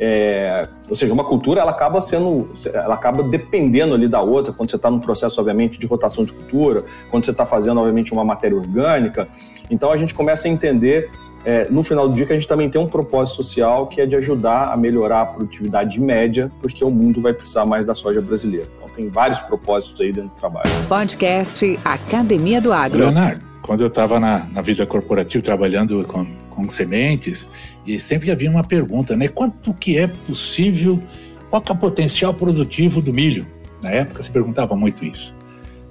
É, 0.05 0.67
ou 0.89 0.97
seja, 0.97 1.13
uma 1.15 1.23
cultura 1.23 1.61
ela 1.61 1.71
acaba 1.71 2.01
sendo, 2.01 2.51
ela 2.67 2.95
acaba 2.95 3.23
dependendo 3.23 3.95
ali 3.95 4.09
da 4.09 4.21
outra 4.21 4.53
quando 4.53 4.69
você 4.69 4.75
está 4.75 4.91
no 4.91 4.99
processo, 4.99 5.41
obviamente, 5.41 5.79
de 5.79 5.87
rotação 5.87 6.25
de 6.25 6.33
cultura, 6.33 6.85
quando 7.09 7.25
você 7.25 7.31
está 7.31 7.47
fazendo, 7.47 7.79
obviamente, 7.79 8.13
uma 8.13 8.25
matéria 8.25 8.57
orgânica. 8.57 9.29
Então 9.71 9.93
a 9.93 9.97
gente 9.97 10.13
começa 10.13 10.49
a 10.49 10.51
entender 10.51 11.09
é, 11.45 11.69
no 11.71 11.85
final 11.85 12.09
do 12.09 12.15
dia 12.17 12.27
que 12.27 12.33
a 12.33 12.35
gente 12.35 12.49
também 12.49 12.69
tem 12.69 12.81
um 12.81 12.89
propósito 12.89 13.37
social 13.37 13.87
que 13.87 14.01
é 14.01 14.07
de 14.07 14.17
ajudar 14.17 14.73
a 14.73 14.77
melhorar 14.77 15.21
a 15.21 15.27
produtividade 15.27 16.01
média, 16.01 16.51
porque 16.61 16.85
o 16.85 16.91
mundo 16.91 17.21
vai 17.21 17.33
precisar 17.33 17.65
mais 17.65 17.87
da 17.87 17.95
soja 17.95 18.21
brasileira. 18.21 18.67
Então 18.77 18.89
tem 18.97 19.09
vários 19.09 19.39
propósitos 19.39 20.01
aí 20.01 20.11
dentro 20.11 20.31
do 20.31 20.37
trabalho. 20.37 20.69
Podcast 20.89 21.79
Academia 21.85 22.61
do 22.61 22.73
Agro. 22.73 22.99
Leonardo 22.99 23.52
quando 23.63 23.83
eu 23.83 23.87
estava 23.87 24.19
na, 24.19 24.45
na, 24.53 24.61
vida 24.61 24.85
corporativa 24.85 25.43
trabalhando 25.43 26.05
com, 26.05 26.27
com 26.51 26.69
sementes, 26.69 27.49
e 27.87 27.99
sempre 27.99 28.31
havia 28.31 28.51
uma 28.51 28.65
pergunta, 28.65 29.17
né? 29.17 29.29
Quanto 29.29 29.73
que 29.73 29.97
é 29.97 30.07
possível, 30.07 31.01
qual 31.49 31.63
é 31.67 31.73
o 31.73 31.77
potencial 31.77 32.35
produtivo 32.35 33.01
do 33.01 33.13
milho? 33.13 33.47
Na 33.83 33.91
época 33.91 34.23
se 34.23 34.31
perguntava 34.31 34.77
muito 34.77 35.05
isso. 35.05 35.35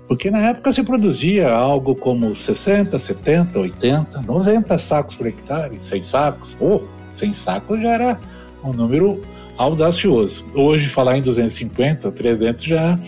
Porque 0.07 0.29
na 0.29 0.39
época 0.49 0.73
se 0.73 0.84
produzia 0.84 1.49
algo 1.49 1.95
como 1.95 2.36
60, 2.36 2.99
70, 2.99 3.57
80, 3.57 4.21
90 4.21 4.77
sacos 4.77 5.15
por 5.15 5.25
hectare, 5.25 5.77
100 5.79 6.03
sacos, 6.03 6.57
ou 6.60 6.84
oh, 6.84 7.12
100 7.12 7.34
sacos 7.34 7.79
já 7.79 7.89
era 7.89 8.19
um 8.62 8.73
número 8.73 9.21
audacioso. 9.57 10.45
Hoje 10.53 10.89
falar 10.89 11.17
em 11.17 11.21
250, 11.21 12.12
300 12.12 12.63
já 12.63 12.99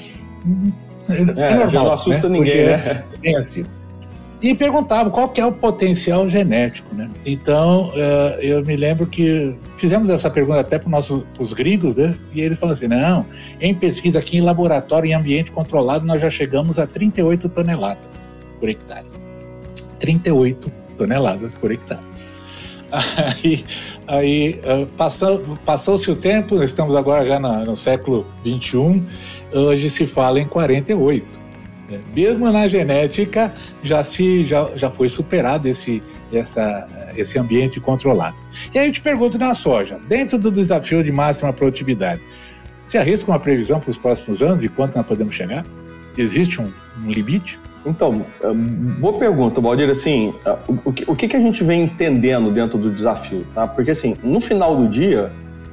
é, 1.09 1.13
é 1.17 1.23
normal, 1.25 1.69
já 1.69 1.83
não 1.83 1.91
assusta 1.91 2.29
né? 2.29 2.37
ninguém, 2.37 2.53
Porque 2.53 2.89
né? 2.89 3.03
É 3.13 3.17
bem 3.17 3.35
assim 3.35 3.63
e 4.43 4.53
perguntavam 4.53 5.09
qual 5.09 5.29
que 5.29 5.39
é 5.39 5.45
o 5.45 5.53
potencial 5.53 6.27
genético, 6.27 6.93
né? 6.93 7.09
Então, 7.25 7.87
uh, 7.91 8.41
eu 8.41 8.63
me 8.65 8.75
lembro 8.75 9.07
que 9.07 9.55
fizemos 9.77 10.09
essa 10.09 10.29
pergunta 10.29 10.59
até 10.59 10.77
para 10.77 10.91
os 11.39 11.53
gringos, 11.53 11.95
né? 11.95 12.13
E 12.33 12.41
eles 12.41 12.59
falaram 12.59 12.77
assim, 12.77 12.89
não, 12.89 13.25
em 13.61 13.73
pesquisa 13.73 14.19
aqui 14.19 14.37
em 14.37 14.41
laboratório, 14.41 15.09
em 15.09 15.13
ambiente 15.13 15.49
controlado, 15.49 16.05
nós 16.05 16.21
já 16.21 16.29
chegamos 16.29 16.77
a 16.77 16.85
38 16.85 17.47
toneladas 17.47 18.27
por 18.59 18.67
hectare. 18.67 19.05
38 19.97 20.69
toneladas 20.97 21.53
por 21.53 21.71
hectare. 21.71 22.01
Aí, 22.93 23.65
aí 24.05 24.61
uh, 24.65 24.85
passou, 24.95 25.41
passou-se 25.65 26.11
o 26.11 26.15
tempo, 26.15 26.61
estamos 26.61 26.95
agora 26.95 27.25
já 27.25 27.39
no 27.39 27.75
século 27.75 28.23
21, 28.43 29.03
hoje 29.51 29.89
se 29.89 30.05
fala 30.05 30.39
em 30.39 30.45
48. 30.45 31.42
Né? 31.93 32.01
Mesmo 32.15 32.51
na 32.51 32.67
genética 32.67 33.53
já 33.83 34.03
se 34.03 34.45
já, 34.45 34.69
já 34.75 34.89
foi 34.89 35.09
superado 35.09 35.67
esse, 35.67 36.01
essa, 36.31 36.87
esse 37.15 37.37
ambiente 37.37 37.79
controlado. 37.79 38.35
E 38.73 38.79
aí 38.79 38.87
eu 38.87 38.91
te 38.91 39.01
pergunto 39.01 39.37
na 39.37 39.53
soja, 39.53 39.99
dentro 40.07 40.37
do 40.37 40.51
desafio 40.51 41.03
de 41.03 41.11
máxima 41.11 41.53
produtividade, 41.53 42.21
você 42.85 42.97
arrisca 42.97 43.31
uma 43.31 43.39
previsão 43.39 43.79
para 43.79 43.89
os 43.89 43.97
próximos 43.97 44.41
anos 44.41 44.59
de 44.59 44.69
quanto 44.69 44.95
nós 44.95 45.05
podemos 45.05 45.33
chegar? 45.33 45.65
Existe 46.17 46.61
um, 46.61 46.69
um 47.03 47.09
limite? 47.09 47.59
Então, 47.85 48.25
é, 48.41 48.53
boa 48.53 49.17
pergunta, 49.17 49.59
Baldir. 49.59 49.89
Assim, 49.89 50.33
é, 50.45 50.55
o 50.85 50.91
que, 50.91 51.03
o 51.07 51.15
que 51.15 51.35
a 51.35 51.39
gente 51.39 51.63
vem 51.63 51.83
entendendo 51.83 52.51
dentro 52.51 52.77
do 52.77 52.91
desafio? 52.91 53.45
Tá? 53.53 53.67
Porque, 53.67 53.91
assim, 53.91 54.15
no 54.23 54.39
final 54.39 54.75
do 54.75 54.87
dia, 54.87 55.31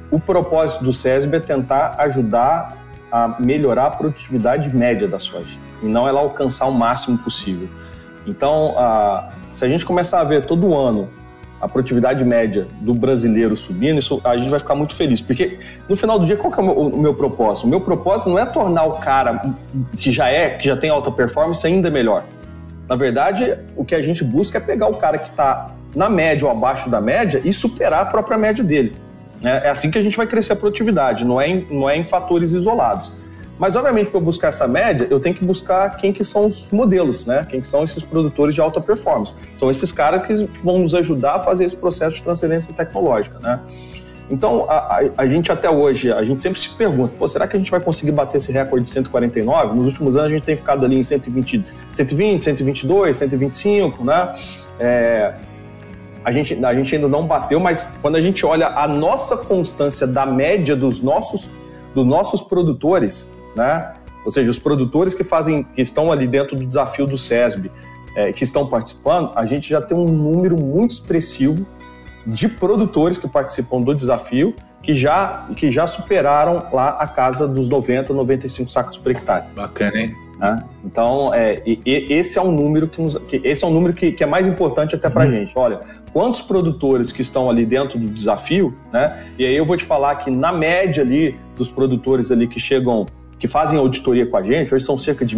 o 0.09 0.19
propósito 0.19 0.83
do 0.83 0.93
SESB 0.93 1.37
é 1.37 1.39
tentar 1.39 1.95
ajudar 1.99 2.77
a 3.11 3.37
melhorar 3.39 3.87
a 3.87 3.89
produtividade 3.91 4.73
média 4.75 5.07
da 5.07 5.19
soja 5.19 5.70
e 5.81 5.85
não 5.85 6.07
ela 6.07 6.19
alcançar 6.19 6.67
o 6.67 6.73
máximo 6.73 7.17
possível. 7.17 7.67
Então, 8.25 8.75
a, 8.77 9.29
se 9.53 9.65
a 9.65 9.67
gente 9.67 9.85
começar 9.85 10.21
a 10.21 10.23
ver 10.23 10.45
todo 10.45 10.75
ano 10.75 11.09
a 11.59 11.67
produtividade 11.67 12.23
média 12.25 12.67
do 12.81 12.93
brasileiro 12.93 13.55
subindo, 13.55 13.99
isso 13.99 14.19
a 14.23 14.35
gente 14.35 14.49
vai 14.49 14.59
ficar 14.59 14.73
muito 14.73 14.95
feliz. 14.95 15.21
Porque 15.21 15.59
no 15.87 15.95
final 15.95 16.17
do 16.17 16.25
dia, 16.25 16.35
qual 16.35 16.51
é 16.51 16.59
o 16.59 16.63
meu, 16.63 16.73
o 16.73 17.01
meu 17.01 17.13
propósito? 17.13 17.67
O 17.67 17.69
meu 17.69 17.81
propósito 17.81 18.29
não 18.29 18.39
é 18.39 18.45
tornar 18.45 18.85
o 18.85 18.93
cara 18.93 19.53
que 19.97 20.11
já 20.11 20.27
é, 20.27 20.49
que 20.51 20.65
já 20.65 20.75
tem 20.75 20.89
alta 20.89 21.11
performance 21.11 21.65
ainda 21.65 21.91
melhor. 21.91 22.23
Na 22.89 22.95
verdade, 22.95 23.57
o 23.75 23.85
que 23.85 23.93
a 23.93 24.01
gente 24.01 24.23
busca 24.23 24.57
é 24.57 24.61
pegar 24.61 24.87
o 24.87 24.95
cara 24.95 25.19
que 25.19 25.29
está 25.29 25.67
na 25.95 26.09
média 26.09 26.45
ou 26.45 26.51
abaixo 26.51 26.89
da 26.89 26.99
média 26.99 27.39
e 27.43 27.53
superar 27.53 28.01
a 28.01 28.05
própria 28.05 28.37
média 28.37 28.63
dele. 28.63 28.95
É 29.43 29.69
assim 29.69 29.89
que 29.89 29.97
a 29.97 30.01
gente 30.01 30.17
vai 30.17 30.27
crescer 30.27 30.53
a 30.53 30.55
produtividade, 30.55 31.25
não 31.25 31.41
é 31.41 31.47
em, 31.47 31.67
não 31.69 31.89
é 31.89 31.97
em 31.97 32.03
fatores 32.03 32.51
isolados. 32.51 33.11
Mas, 33.61 33.75
obviamente, 33.75 34.09
para 34.09 34.19
eu 34.19 34.23
buscar 34.23 34.47
essa 34.47 34.67
média, 34.67 35.05
eu 35.11 35.19
tenho 35.19 35.35
que 35.35 35.45
buscar 35.45 35.87
quem 35.95 36.11
que 36.11 36.23
são 36.23 36.47
os 36.47 36.71
modelos, 36.71 37.27
né? 37.27 37.45
Quem 37.47 37.61
que 37.61 37.67
são 37.67 37.83
esses 37.83 38.01
produtores 38.01 38.55
de 38.55 38.59
alta 38.59 38.81
performance. 38.81 39.35
São 39.55 39.69
esses 39.69 39.91
caras 39.91 40.25
que 40.25 40.49
vão 40.63 40.79
nos 40.79 40.95
ajudar 40.95 41.35
a 41.35 41.39
fazer 41.39 41.65
esse 41.65 41.75
processo 41.75 42.15
de 42.15 42.23
transferência 42.23 42.73
tecnológica, 42.73 43.37
né? 43.37 43.59
Então, 44.31 44.65
a, 44.67 44.73
a, 44.73 45.01
a, 45.15 45.27
gente 45.27 45.51
até 45.51 45.69
hoje, 45.69 46.11
a 46.11 46.23
gente 46.23 46.41
sempre 46.41 46.59
se 46.59 46.69
pergunta, 46.69 47.27
será 47.27 47.47
que 47.47 47.55
a 47.55 47.59
gente 47.59 47.69
vai 47.69 47.79
conseguir 47.79 48.13
bater 48.13 48.37
esse 48.37 48.51
recorde 48.51 48.85
de 48.85 48.91
149? 48.93 49.75
Nos 49.75 49.85
últimos 49.85 50.15
anos 50.15 50.31
a 50.31 50.33
gente 50.33 50.43
tem 50.43 50.57
ficado 50.57 50.83
ali 50.83 50.97
em 50.97 51.03
120, 51.03 51.63
120 51.91 52.43
122, 52.43 53.15
125, 53.15 54.03
né? 54.03 54.33
É, 54.79 55.35
a, 56.25 56.31
gente, 56.31 56.65
a 56.65 56.73
gente 56.73 56.95
ainda 56.95 57.07
não 57.07 57.27
bateu, 57.27 57.59
mas 57.59 57.87
quando 58.01 58.15
a 58.15 58.21
gente 58.21 58.43
olha 58.43 58.69
a 58.69 58.87
nossa 58.87 59.37
constância 59.37 60.07
da 60.07 60.25
média 60.25 60.75
dos 60.75 60.99
nossos, 60.99 61.47
dos 61.93 62.07
nossos 62.07 62.41
produtores, 62.41 63.29
né? 63.55 63.93
Ou 64.23 64.31
seja, 64.31 64.51
os 64.51 64.59
produtores 64.59 65.13
que 65.13 65.23
fazem, 65.23 65.63
que 65.63 65.81
estão 65.81 66.11
ali 66.11 66.27
dentro 66.27 66.55
do 66.55 66.65
desafio 66.65 67.05
do 67.05 67.17
SESB, 67.17 67.71
é, 68.15 68.31
que 68.31 68.43
estão 68.43 68.67
participando, 68.67 69.31
a 69.35 69.45
gente 69.45 69.69
já 69.69 69.81
tem 69.81 69.97
um 69.97 70.07
número 70.07 70.57
muito 70.57 70.91
expressivo 70.91 71.65
de 72.25 72.47
produtores 72.47 73.17
que 73.17 73.27
participam 73.27 73.81
do 73.81 73.95
desafio 73.95 74.53
que 74.81 74.93
já, 74.93 75.47
que 75.55 75.69
já 75.69 75.85
superaram 75.85 76.67
lá 76.71 76.89
a 76.89 77.07
casa 77.07 77.47
dos 77.47 77.67
90, 77.67 78.13
95 78.13 78.69
sacos 78.69 78.97
por 78.97 79.11
hectare. 79.11 79.45
Bacana, 79.55 79.97
hein? 79.97 80.15
Né? 80.39 80.59
Então, 80.83 81.31
é, 81.33 81.61
e, 81.65 81.79
e 81.85 82.13
esse 82.13 82.39
é 82.39 82.41
um 82.41 82.51
número 82.51 82.87
que, 82.87 82.99
nos, 82.99 83.15
que 83.15 83.39
esse 83.43 83.63
é 83.63 83.67
um 83.67 83.71
número 83.71 83.93
que, 83.93 84.11
que 84.11 84.23
é 84.23 84.25
mais 84.25 84.47
importante 84.47 84.95
até 84.95 85.07
para 85.07 85.23
a 85.23 85.27
uhum. 85.27 85.33
gente. 85.33 85.53
Olha, 85.55 85.81
quantos 86.11 86.41
produtores 86.41 87.11
que 87.11 87.21
estão 87.21 87.47
ali 87.47 87.63
dentro 87.63 87.99
do 87.99 88.07
desafio, 88.07 88.75
né? 88.91 89.23
E 89.37 89.45
aí 89.45 89.55
eu 89.55 89.65
vou 89.65 89.77
te 89.77 89.85
falar 89.85 90.15
que 90.15 90.31
na 90.31 90.51
média 90.51 91.03
ali 91.03 91.39
dos 91.55 91.69
produtores 91.69 92.31
ali 92.31 92.47
que 92.47 92.59
chegam 92.59 93.05
que 93.41 93.47
fazem 93.47 93.79
auditoria 93.79 94.27
com 94.27 94.37
a 94.37 94.43
gente, 94.43 94.73
hoje 94.73 94.85
são 94.85 94.95
cerca 94.95 95.25
de, 95.25 95.35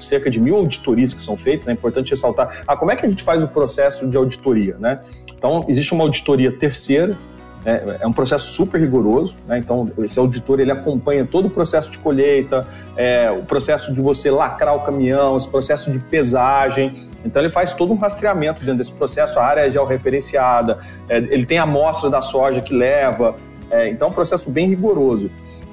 cerca 0.00 0.28
de 0.28 0.40
mil 0.40 0.56
auditorias 0.56 1.14
que 1.14 1.22
são 1.22 1.36
feitas, 1.36 1.68
é 1.68 1.72
importante 1.72 2.10
ressaltar. 2.10 2.64
Ah, 2.66 2.76
como 2.76 2.90
é 2.90 2.96
que 2.96 3.06
a 3.06 3.08
gente 3.08 3.22
faz 3.22 3.40
o 3.40 3.46
processo 3.46 4.04
de 4.08 4.16
auditoria, 4.16 4.76
né? 4.80 4.98
Então, 5.32 5.64
existe 5.68 5.94
uma 5.94 6.02
auditoria 6.02 6.50
terceira, 6.50 7.16
é, 7.64 7.98
é 8.00 8.06
um 8.06 8.12
processo 8.12 8.50
super 8.50 8.80
rigoroso, 8.80 9.36
né? 9.46 9.58
então 9.58 9.88
esse 9.98 10.16
auditor 10.18 10.60
ele 10.60 10.70
acompanha 10.70 11.24
todo 11.24 11.46
o 11.46 11.50
processo 11.50 11.90
de 11.90 11.98
colheita, 11.98 12.64
é, 12.96 13.28
o 13.28 13.42
processo 13.42 13.92
de 13.92 14.00
você 14.00 14.30
lacrar 14.30 14.76
o 14.76 14.80
caminhão, 14.80 15.36
esse 15.36 15.48
processo 15.48 15.90
de 15.90 15.98
pesagem, 15.98 16.94
então 17.24 17.42
ele 17.42 17.50
faz 17.50 17.72
todo 17.72 17.92
um 17.92 17.96
rastreamento 17.96 18.60
dentro 18.60 18.78
desse 18.78 18.92
processo, 18.92 19.40
a 19.40 19.44
área 19.44 19.66
é 19.66 19.70
georreferenciada, 19.70 20.78
é, 21.08 21.16
ele 21.16 21.44
tem 21.44 21.58
a 21.58 21.64
amostra 21.64 22.08
da 22.08 22.22
soja 22.22 22.60
que 22.60 22.72
leva, 22.72 23.34
é, 23.68 23.88
então 23.88 24.08
é 24.08 24.10
um 24.12 24.14
processo 24.14 24.48
bem 24.48 24.68
rigoroso. 24.68 25.28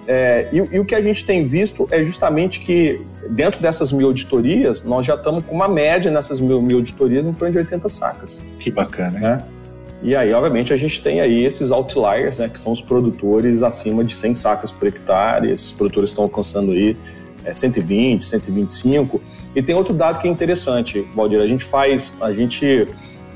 É, 0.08 0.50
e, 0.52 0.58
e, 0.58 0.80
o 0.80 0.86
que 0.86 0.96
a 0.96 1.02
gente 1.02 1.24
tem 1.24 1.46
visto 1.46 1.88
é 1.90 2.04
justamente 2.04 2.60
que, 2.60 3.02
dentro 3.30 3.62
dessas 3.62 3.92
mil 3.92 4.08
auditorias, 4.08 4.84
nós 4.84 5.06
já 5.06 5.16
estamos 5.16 5.46
com 5.46 5.56
uma 5.56 5.68
média 5.68 6.12
nessas 6.12 6.40
mil, 6.40 6.62
mil 6.62 6.78
auditorias 6.78 7.26
em 7.26 7.34
torno 7.34 7.54
de 7.54 7.60
80 7.60 7.88
sacas. 7.88 8.42
Que 8.60 8.70
bacana, 8.70 9.20
né? 9.20 9.42
E 10.02 10.18
aí, 10.18 10.34
obviamente, 10.34 10.74
a 10.74 10.78
gente 10.78 11.02
tem 11.02 11.22
aí 11.22 11.46
esses 11.46 11.72
outliers, 11.72 12.40
né, 12.40 12.50
que 12.50 12.60
são 12.60 12.74
os 12.74 12.82
produtores 12.82 13.64
acima 13.64 14.04
de 14.04 14.14
100 14.14 14.36
sacas 14.36 14.70
por 14.70 14.86
hectare. 14.90 15.50
Esses 15.50 15.72
produtores 15.72 16.10
estão 16.10 16.26
alcançando 16.26 16.74
aí 16.74 16.98
é, 17.46 17.54
120, 17.54 18.26
125. 18.26 19.22
E 19.56 19.64
tem 19.64 19.74
outro 19.74 19.94
dado 19.94 20.20
que 20.20 20.28
é 20.28 20.32
interessante, 20.32 21.08
Valdir. 21.16 21.40
A 21.40 21.48
gente 21.48 21.64
faz, 21.64 22.14
a 22.20 22.34
gente, 22.34 22.86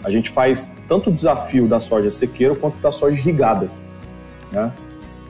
a 0.03 0.11
gente 0.11 0.29
faz 0.29 0.69
tanto 0.89 1.09
o 1.09 1.13
desafio 1.13 1.69
da 1.69 1.79
soja 1.79 2.11
sequeira 2.11 2.53
quanto 2.53 2.81
da 2.81 2.91
soja 2.91 3.17
irrigada, 3.17 3.71
né? 4.51 4.69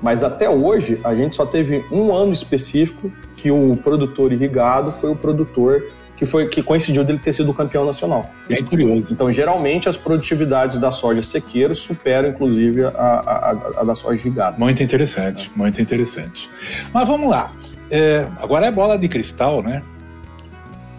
Mas 0.02 0.24
até 0.24 0.50
hoje, 0.50 1.00
a 1.04 1.16
gente 1.16 1.36
só 1.36 1.46
teve 1.46 1.84
um 1.92 2.14
ano 2.14 2.32
específico 2.32 3.12
que 3.36 3.50
o 3.52 3.76
produtor 3.78 4.32
irrigado 4.32 4.92
foi 4.92 5.12
o 5.12 5.16
produtor 5.16 5.84
que 6.18 6.26
foi 6.26 6.48
que 6.48 6.64
coincidiu 6.64 7.04
dele 7.04 7.20
ter 7.20 7.32
sido 7.32 7.54
campeão 7.54 7.86
nacional. 7.86 8.26
Bem 8.50 8.64
curioso. 8.66 9.14
Então, 9.14 9.32
geralmente, 9.32 9.88
as 9.88 9.96
produtividades 9.96 10.80
da 10.80 10.90
soja 10.90 11.22
sequeira 11.22 11.76
superam, 11.76 12.30
inclusive, 12.30 12.86
a, 12.86 12.90
a, 12.90 13.82
a 13.82 13.84
da 13.84 13.94
soja 13.94 14.20
irrigada. 14.20 14.58
Muito 14.58 14.82
interessante, 14.82 15.52
é. 15.54 15.58
muito 15.58 15.80
interessante. 15.80 16.50
Mas 16.92 17.08
vamos 17.08 17.30
lá. 17.30 17.52
É, 17.92 18.28
agora 18.40 18.66
é 18.66 18.72
bola 18.72 18.98
de 18.98 19.08
cristal, 19.08 19.62
né? 19.62 19.84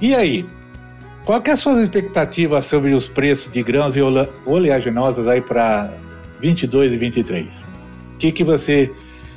E 0.01 0.15
aí? 0.15 0.47
Qual 1.25 1.43
que 1.43 1.51
é 1.51 1.53
as 1.53 1.61
suas 1.61 1.79
expectativas 1.81 2.65
sobre 2.65 2.95
os 2.95 3.09
preços 3.09 3.53
de 3.53 3.63
grãos 3.63 3.97
e 3.97 4.01
oleaginosas 4.47 5.27
aí 5.27 5.41
para 5.41 5.93
22 6.41 6.95
e 6.95 6.97
23? 6.97 7.65
Que 8.19 8.33
que 8.33 8.45
você, 8.45 8.93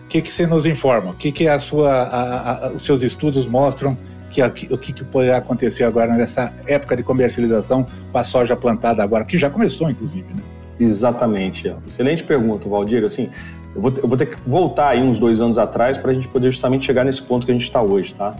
que 0.09 0.21
que 0.21 0.31
você 0.31 0.47
nos 0.47 0.65
informa? 0.65 1.11
O 1.11 1.13
que 1.13 1.31
que 1.31 1.47
a 1.47 1.59
sua, 1.59 1.91
a, 1.91 2.67
a, 2.67 2.73
os 2.73 2.81
seus 2.81 3.03
estudos 3.03 3.45
mostram 3.45 3.97
que, 4.31 4.41
o 4.41 4.77
que, 4.77 4.93
que 4.93 5.03
poderá 5.03 5.37
acontecer 5.37 5.83
agora 5.83 6.13
nessa 6.13 6.53
época 6.65 6.95
de 6.95 7.03
comercialização 7.03 7.85
com 8.11 8.17
a 8.17 8.23
soja 8.23 8.55
plantada 8.55 9.03
agora, 9.03 9.25
que 9.25 9.37
já 9.37 9.49
começou, 9.49 9.89
inclusive, 9.89 10.27
né? 10.33 10.41
Exatamente. 10.79 11.73
Excelente 11.87 12.23
pergunta, 12.23 12.67
Valdir. 12.67 13.03
Assim, 13.05 13.29
eu 13.75 13.81
vou, 13.81 13.93
eu 13.95 14.07
vou 14.07 14.17
ter 14.17 14.27
que 14.27 14.37
voltar 14.47 14.89
aí 14.89 15.01
uns 15.01 15.19
dois 15.19 15.41
anos 15.41 15.59
atrás 15.59 15.97
para 15.97 16.11
a 16.11 16.13
gente 16.13 16.27
poder 16.27 16.49
justamente 16.49 16.85
chegar 16.85 17.03
nesse 17.03 17.21
ponto 17.21 17.45
que 17.45 17.51
a 17.51 17.53
gente 17.53 17.65
está 17.65 17.81
hoje, 17.81 18.15
tá? 18.15 18.35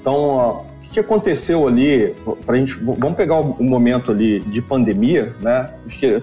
Então, 0.00 0.64
o 0.84 0.90
que 0.92 0.98
aconteceu 0.98 1.66
ali? 1.68 2.14
Para 2.44 2.56
a 2.56 2.58
gente, 2.58 2.74
vamos 2.74 3.16
pegar 3.16 3.40
o, 3.40 3.52
o, 3.52 3.64
momento 3.64 4.10
ali 4.10 4.40
de 4.40 4.60
pandemia, 4.60 5.34
né? 5.40 5.70
Porque 5.84 6.22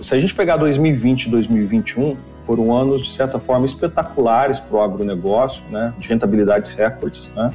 se 0.00 0.14
a 0.14 0.18
gente 0.18 0.34
pegar 0.34 0.56
2020 0.56 1.24
e 1.24 1.30
2021, 1.30 2.16
foram 2.46 2.74
anos 2.74 3.02
de 3.02 3.10
certa 3.10 3.38
forma 3.38 3.66
espetaculares 3.66 4.58
para 4.58 4.78
o 4.78 4.82
agronegócio, 4.82 5.62
né? 5.70 5.92
De 5.98 6.08
rentabilidades 6.08 6.72
recordes, 6.74 7.30
né? 7.34 7.50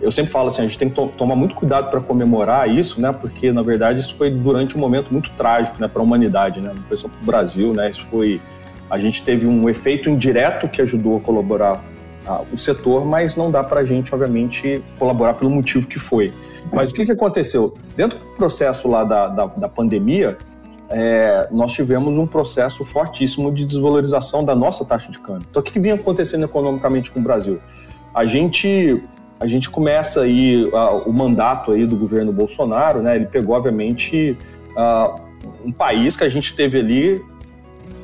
eu 0.00 0.10
sempre 0.10 0.32
falo 0.32 0.48
assim, 0.48 0.62
a 0.62 0.64
gente 0.64 0.78
tem 0.78 0.88
que 0.88 0.94
to 0.94 1.08
tomar 1.08 1.36
muito 1.36 1.54
cuidado 1.54 1.90
para 1.90 2.00
comemorar 2.00 2.68
isso, 2.68 3.00
né? 3.00 3.12
Porque 3.12 3.52
na 3.52 3.62
verdade 3.62 4.00
isso 4.00 4.14
foi 4.14 4.30
durante 4.30 4.76
um 4.76 4.80
momento 4.80 5.12
muito 5.12 5.30
trágico, 5.32 5.78
né, 5.78 5.86
para 5.88 6.00
a 6.00 6.04
humanidade, 6.04 6.60
né? 6.60 6.72
Não 6.74 6.82
foi 6.84 6.96
só 6.96 7.06
para 7.06 7.20
o 7.20 7.24
Brasil, 7.24 7.74
né? 7.74 7.90
Isso 7.90 8.04
foi 8.10 8.40
a 8.88 8.98
gente 8.98 9.22
teve 9.22 9.46
um 9.46 9.68
efeito 9.68 10.10
indireto 10.10 10.68
que 10.68 10.82
ajudou 10.82 11.18
a 11.18 11.20
colaborar 11.20 11.84
o 12.52 12.56
setor, 12.56 13.04
mas 13.04 13.34
não 13.34 13.50
dá 13.50 13.62
para 13.62 13.80
a 13.80 13.84
gente, 13.84 14.14
obviamente, 14.14 14.82
colaborar 14.98 15.34
pelo 15.34 15.50
motivo 15.50 15.86
que 15.86 15.98
foi. 15.98 16.32
Mas 16.72 16.90
o 16.90 16.94
que, 16.94 17.04
que 17.04 17.12
aconteceu? 17.12 17.74
Dentro 17.96 18.18
do 18.18 18.24
processo 18.36 18.88
lá 18.88 19.04
da, 19.04 19.26
da, 19.28 19.46
da 19.46 19.68
pandemia, 19.68 20.36
é, 20.90 21.48
nós 21.52 21.72
tivemos 21.72 22.18
um 22.18 22.26
processo 22.26 22.84
fortíssimo 22.84 23.52
de 23.52 23.64
desvalorização 23.64 24.44
da 24.44 24.56
nossa 24.56 24.84
taxa 24.84 25.10
de 25.10 25.18
câmbio. 25.18 25.46
Então, 25.48 25.60
o 25.60 25.64
que, 25.64 25.72
que 25.72 25.80
vinha 25.80 25.94
acontecendo 25.94 26.44
economicamente 26.44 27.10
com 27.10 27.20
o 27.20 27.22
Brasil? 27.22 27.60
A 28.12 28.26
gente 28.26 29.02
a 29.38 29.46
gente 29.46 29.70
começa 29.70 30.20
aí 30.20 30.64
uh, 30.64 31.08
o 31.08 31.12
mandato 31.12 31.72
aí 31.72 31.86
do 31.86 31.96
governo 31.96 32.30
Bolsonaro, 32.30 33.00
né? 33.00 33.16
Ele 33.16 33.24
pegou, 33.24 33.56
obviamente, 33.56 34.36
uh, 34.76 35.18
um 35.64 35.72
país 35.72 36.14
que 36.14 36.22
a 36.22 36.28
gente 36.28 36.54
teve 36.54 36.78
ali 36.78 37.14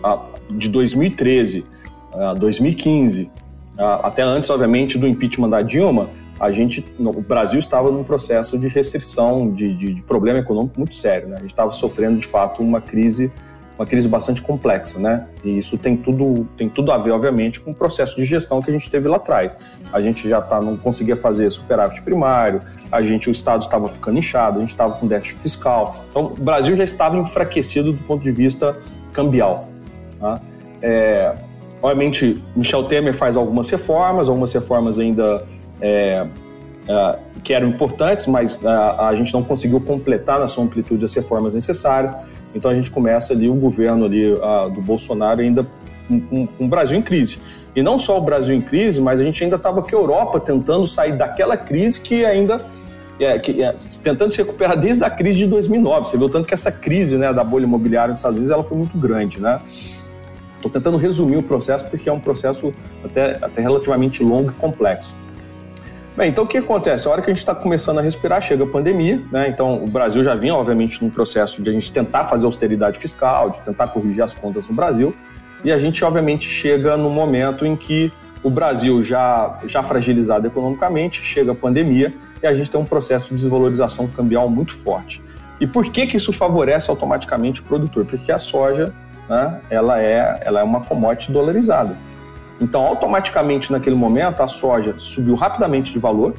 uh, 0.03 0.18
de 0.51 0.70
2013 0.70 1.66
a 2.14 2.33
2015, 2.33 3.31
até 3.77 4.22
antes, 4.22 4.49
obviamente, 4.49 4.96
do 4.96 5.07
impeachment 5.07 5.51
da 5.51 5.61
Dilma, 5.61 6.09
a 6.38 6.51
gente, 6.53 6.85
o 6.99 7.20
Brasil 7.20 7.59
estava 7.59 7.90
num 7.90 8.05
processo 8.05 8.59
de 8.59 8.68
restrição, 8.68 9.51
de, 9.51 9.75
de, 9.75 9.94
de 9.94 10.03
problema 10.03 10.38
econômico 10.38 10.75
muito 10.79 10.94
sério, 10.94 11.29
né? 11.29 11.37
A 11.37 11.40
gente 11.40 11.51
estava 11.51 11.72
sofrendo, 11.72 12.18
de 12.18 12.27
fato, 12.27 12.62
uma 12.62 12.81
crise 12.81 13.33
uma 13.79 13.87
crise 13.87 14.09
bastante 14.09 14.40
complexa, 14.40 14.99
né? 14.99 15.27
E 15.44 15.59
isso 15.59 15.77
tem 15.77 15.96
tudo, 15.96 16.49
tem 16.57 16.68
tudo 16.68 16.90
a 16.90 16.99
ver, 16.99 17.11
obviamente, 17.11 17.61
com 17.61 17.70
o 17.70 17.75
processo 17.75 18.16
de 18.16 18.25
gestão 18.25 18.61
que 18.61 18.70
a 18.70 18.72
gente 18.72 18.88
teve 18.88 19.07
lá 19.07 19.16
atrás. 19.16 19.57
A 19.92 20.01
gente 20.01 20.27
já 20.29 20.40
tá, 20.40 20.61
não 20.61 20.77
conseguia 20.77 21.16
fazer 21.16 21.51
superávit 21.51 22.01
primário, 22.03 22.61
a 22.90 23.03
gente, 23.03 23.29
o 23.29 23.33
Estado 23.33 23.62
estava 23.62 23.87
ficando 23.88 24.18
inchado, 24.18 24.59
a 24.59 24.61
gente 24.61 24.70
estava 24.70 24.94
com 24.94 25.07
déficit 25.07 25.40
fiscal. 25.40 26.05
Então, 26.11 26.27
o 26.27 26.42
Brasil 26.42 26.75
já 26.75 26.85
estava 26.85 27.18
enfraquecido 27.18 27.92
do 27.92 28.03
ponto 28.05 28.22
de 28.22 28.31
vista 28.31 28.77
cambial. 29.12 29.68
Tá? 30.18 30.40
É, 30.81 31.35
obviamente, 31.83 32.42
Michel 32.55 32.85
Temer 32.85 33.12
faz 33.12 33.37
algumas 33.37 33.68
reformas, 33.68 34.31
algumas 34.31 34.55
reformas 34.55 34.99
ainda 34.99 35.44
é, 35.81 36.27
é, 36.89 37.19
que 37.43 37.53
eram 37.53 37.69
importantes, 37.69 38.27
mas 38.27 38.65
a, 38.65 38.71
é, 38.71 39.05
a, 39.07 39.17
gente 39.17 39.33
não 39.33 39.43
conseguiu 39.43 39.81
completar 39.81 40.39
na 40.39 40.47
sua 40.47 40.65
amplitude 40.65 41.05
as 41.05 41.15
reformas 41.15 41.55
necessárias. 41.55 42.15
Então 42.55 42.71
a 42.71 42.75
gente 42.75 42.91
começa 42.91 43.33
ali 43.33 43.49
o 43.49 43.55
governo 43.55 44.05
ali 44.05 44.33
a, 44.43 44.69
do 44.69 44.81
Bolsonaro 44.81 45.41
ainda 45.41 45.67
com, 46.09 46.49
o 46.59 46.69
Brasil 46.69 46.97
em 46.97 47.03
crise. 47.03 47.39
E 47.75 47.83
não 47.83 47.99
só 47.99 48.19
o 48.19 48.23
Brasil 48.23 48.55
em 48.55 48.62
crise, 48.62 49.01
mas 49.01 49.21
a 49.21 49.25
gente 49.25 49.43
ainda 49.43 49.57
estava 49.57 49.83
com 49.83 49.89
a 49.89 49.99
Europa 49.99 50.41
tentando 50.41 50.87
sair 50.87 51.17
daquela 51.17 51.57
crise 51.57 52.01
que 52.01 52.25
ainda 52.25 52.65
é, 53.19 53.39
que, 53.39 53.62
é, 53.62 53.75
tentando 54.03 54.31
se 54.33 54.39
recuperar 54.39 54.79
desde 54.79 55.05
a 55.05 55.11
crise 55.11 55.39
de 55.39 55.47
2009. 55.47 56.09
Você 56.09 56.19
viu 56.19 56.29
tanto 56.29 56.47
que 56.47 56.55
essa 56.55 56.71
crise 56.71 57.17
né, 57.17 57.33
da 57.33 57.43
bolha 57.43 57.65
imobiliária 57.65 58.12
nos 58.12 58.21
Estados 58.21 58.37
Unidos 58.37 58.51
ela 58.51 58.65
foi 58.65 58.77
muito 58.79 58.97
grande, 58.97 59.41
né? 59.41 59.61
Estou 60.57 60.71
tentando 60.71 60.97
resumir 60.97 61.37
o 61.37 61.43
processo 61.43 61.87
porque 61.87 62.09
é 62.09 62.12
um 62.12 62.21
processo 62.21 62.73
até, 63.05 63.39
até 63.43 63.61
relativamente 63.61 64.23
longo 64.23 64.51
e 64.51 64.55
complexo. 64.55 65.15
Bem, 66.17 66.31
então 66.31 66.45
o 66.45 66.47
que 66.47 66.57
acontece? 66.57 67.07
A 67.07 67.11
hora 67.11 67.21
que 67.21 67.31
a 67.31 67.33
gente 67.35 67.43
está 67.43 67.55
começando 67.55 67.99
a 67.99 68.01
respirar, 68.01 68.41
chega 68.41 68.65
a 68.65 68.67
pandemia, 68.67 69.23
né? 69.31 69.51
Então 69.51 69.85
o 69.85 69.87
Brasil 69.87 70.25
já 70.25 70.35
vinha, 70.35 70.55
obviamente, 70.55 71.05
num 71.05 71.11
processo 71.11 71.61
de 71.61 71.69
a 71.69 71.73
gente 71.75 71.93
tentar 71.93 72.25
fazer 72.25 72.47
austeridade 72.47 72.99
fiscal, 72.99 73.51
de 73.51 73.61
tentar 73.61 73.89
corrigir 73.89 74.25
as 74.25 74.33
contas 74.33 74.67
no 74.67 74.75
Brasil, 74.75 75.15
e 75.63 75.71
a 75.71 75.79
gente, 75.79 76.03
obviamente, 76.03 76.49
chega 76.49 76.97
no 76.97 77.11
momento 77.11 77.67
em 77.67 77.77
que 77.77 78.11
o 78.43 78.49
Brasil 78.49 79.03
já, 79.03 79.59
já 79.67 79.83
fragilizado 79.83 80.47
economicamente, 80.47 81.23
chega 81.23 81.53
a 81.53 81.55
pandemia 81.55 82.15
e 82.43 82.47
a 82.47 82.55
gente 82.55 82.71
tem 82.71 82.81
um 82.81 82.85
processo 82.85 83.29
de 83.31 83.35
desvalorização 83.35 84.07
cambial 84.07 84.49
muito 84.49 84.75
forte. 84.75 85.23
E 85.61 85.67
por 85.67 85.85
que, 85.85 86.07
que 86.07 86.17
isso 86.17 86.33
favorece 86.33 86.91
automaticamente 86.91 87.61
o 87.61 87.65
produtor? 87.65 88.07
Porque 88.07 88.33
a 88.33 88.39
soja 88.39 88.91
né, 89.29 89.61
ela, 89.69 90.01
é, 90.01 90.41
ela 90.43 90.61
é 90.61 90.63
uma 90.63 90.81
commodity 90.81 91.31
dolarizada. 91.31 91.97
Então, 92.61 92.87
automaticamente, 92.87 93.71
naquele 93.71 93.97
momento, 93.97 94.42
a 94.42 94.47
soja 94.47 94.95
subiu 94.99 95.35
rapidamente 95.35 95.92
de 95.92 95.99
valor 95.99 96.35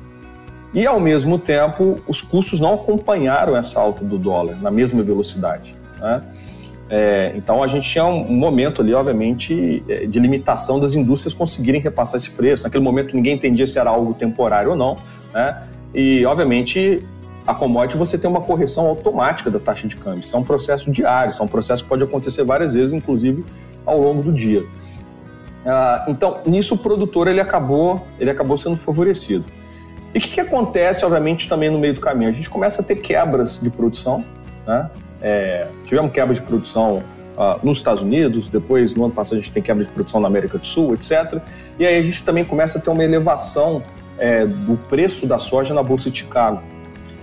e, 0.73 0.85
ao 0.85 0.99
mesmo 0.99 1.37
tempo, 1.37 1.95
os 2.07 2.21
custos 2.21 2.59
não 2.59 2.73
acompanharam 2.73 3.55
essa 3.55 3.79
alta 3.79 4.03
do 4.03 4.17
dólar 4.17 4.57
na 4.61 4.71
mesma 4.71 5.03
velocidade. 5.03 5.75
Né? 5.99 6.21
É, 6.89 7.33
então, 7.35 7.61
a 7.61 7.67
gente 7.67 7.89
tinha 7.89 8.05
um 8.05 8.33
momento 8.33 8.81
ali, 8.81 8.93
obviamente, 8.93 9.83
é, 9.87 10.05
de 10.05 10.19
limitação 10.19 10.79
das 10.79 10.93
indústrias 10.93 11.33
conseguirem 11.33 11.81
repassar 11.81 12.15
esse 12.15 12.31
preço. 12.31 12.63
Naquele 12.63 12.83
momento, 12.83 13.15
ninguém 13.15 13.35
entendia 13.35 13.67
se 13.67 13.77
era 13.77 13.89
algo 13.89 14.13
temporário 14.13 14.71
ou 14.71 14.75
não. 14.75 14.97
Né? 15.33 15.63
E, 15.93 16.25
obviamente, 16.25 17.05
a 17.45 17.53
commodity 17.53 17.97
você 17.97 18.17
tem 18.17 18.29
uma 18.29 18.41
correção 18.41 18.87
automática 18.87 19.49
da 19.49 19.59
taxa 19.59 19.87
de 19.87 19.95
câmbio. 19.95 20.19
Isso 20.21 20.35
é 20.35 20.39
um 20.39 20.43
processo 20.43 20.91
diário, 20.91 21.29
isso 21.29 21.41
é 21.41 21.45
um 21.45 21.47
processo 21.47 21.83
que 21.83 21.89
pode 21.89 22.03
acontecer 22.03 22.43
várias 22.43 22.73
vezes, 22.73 22.93
inclusive 22.93 23.45
ao 23.85 23.99
longo 23.99 24.21
do 24.21 24.33
dia. 24.33 24.65
Ah, 25.67 26.05
então, 26.07 26.39
nisso 26.45 26.75
o 26.75 26.77
produtor 26.77 27.27
ele 27.27 27.41
acabou, 27.41 28.07
ele 28.19 28.29
acabou 28.29 28.57
sendo 28.57 28.77
favorecido. 28.77 29.43
E 30.15 30.17
o 30.17 30.21
que, 30.21 30.29
que, 30.29 30.39
acontece, 30.39 31.03
obviamente, 31.03 31.49
também 31.49 31.69
no 31.69 31.77
meio 31.77 31.93
do 31.93 31.99
caminho? 31.99 32.29
A 32.29 32.33
gente 32.33 32.49
começa 32.49 32.81
a 32.81 32.85
ter 32.85 32.95
quebras 32.95 33.59
de 33.61 33.69
produção. 33.69 34.23
Né? 34.65 34.89
É, 35.21 35.67
tivemos 35.85 36.11
quebra 36.13 36.33
de 36.33 36.41
produção 36.41 37.03
uh, 37.35 37.59
nos 37.61 37.79
Estados 37.79 38.01
Unidos, 38.01 38.47
depois, 38.47 38.95
no 38.95 39.03
ano 39.03 39.13
passado, 39.13 39.37
a 39.37 39.41
gente 39.41 39.51
tem 39.51 39.61
quebra 39.61 39.83
de 39.83 39.91
produção 39.91 40.21
na 40.21 40.27
América 40.27 40.57
do 40.57 40.65
Sul, 40.65 40.93
etc. 40.93 41.41
E 41.77 41.85
aí 41.85 41.97
a 41.97 42.01
gente 42.01 42.23
também 42.23 42.45
começa 42.45 42.77
a 42.79 42.81
ter 42.81 42.89
uma 42.89 43.03
elevação 43.03 43.83
é, 44.17 44.45
do 44.45 44.77
preço 44.87 45.27
da 45.27 45.37
soja 45.37 45.73
na 45.73 45.83
Bolsa 45.83 46.09
de 46.09 46.19
Chicago. 46.19 46.63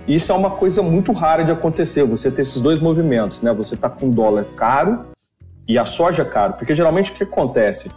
Isso 0.07 0.31
é 0.31 0.35
uma 0.35 0.51
coisa 0.51 0.83
muito 0.83 1.11
rara 1.11 1.43
de 1.43 1.51
acontecer, 1.51 2.03
você 2.03 2.29
ter 2.29 2.43
esses 2.43 2.61
dois 2.61 2.79
movimentos, 2.79 3.41
né? 3.41 3.51
Você 3.53 3.73
está 3.73 3.89
com 3.89 4.09
dólar 4.11 4.45
caro 4.55 5.03
e 5.67 5.79
a 5.79 5.85
soja 5.85 6.23
caro, 6.23 6.53
porque 6.53 6.75
geralmente 6.75 7.11
o 7.11 7.15
que 7.15 7.23
acontece? 7.23 7.89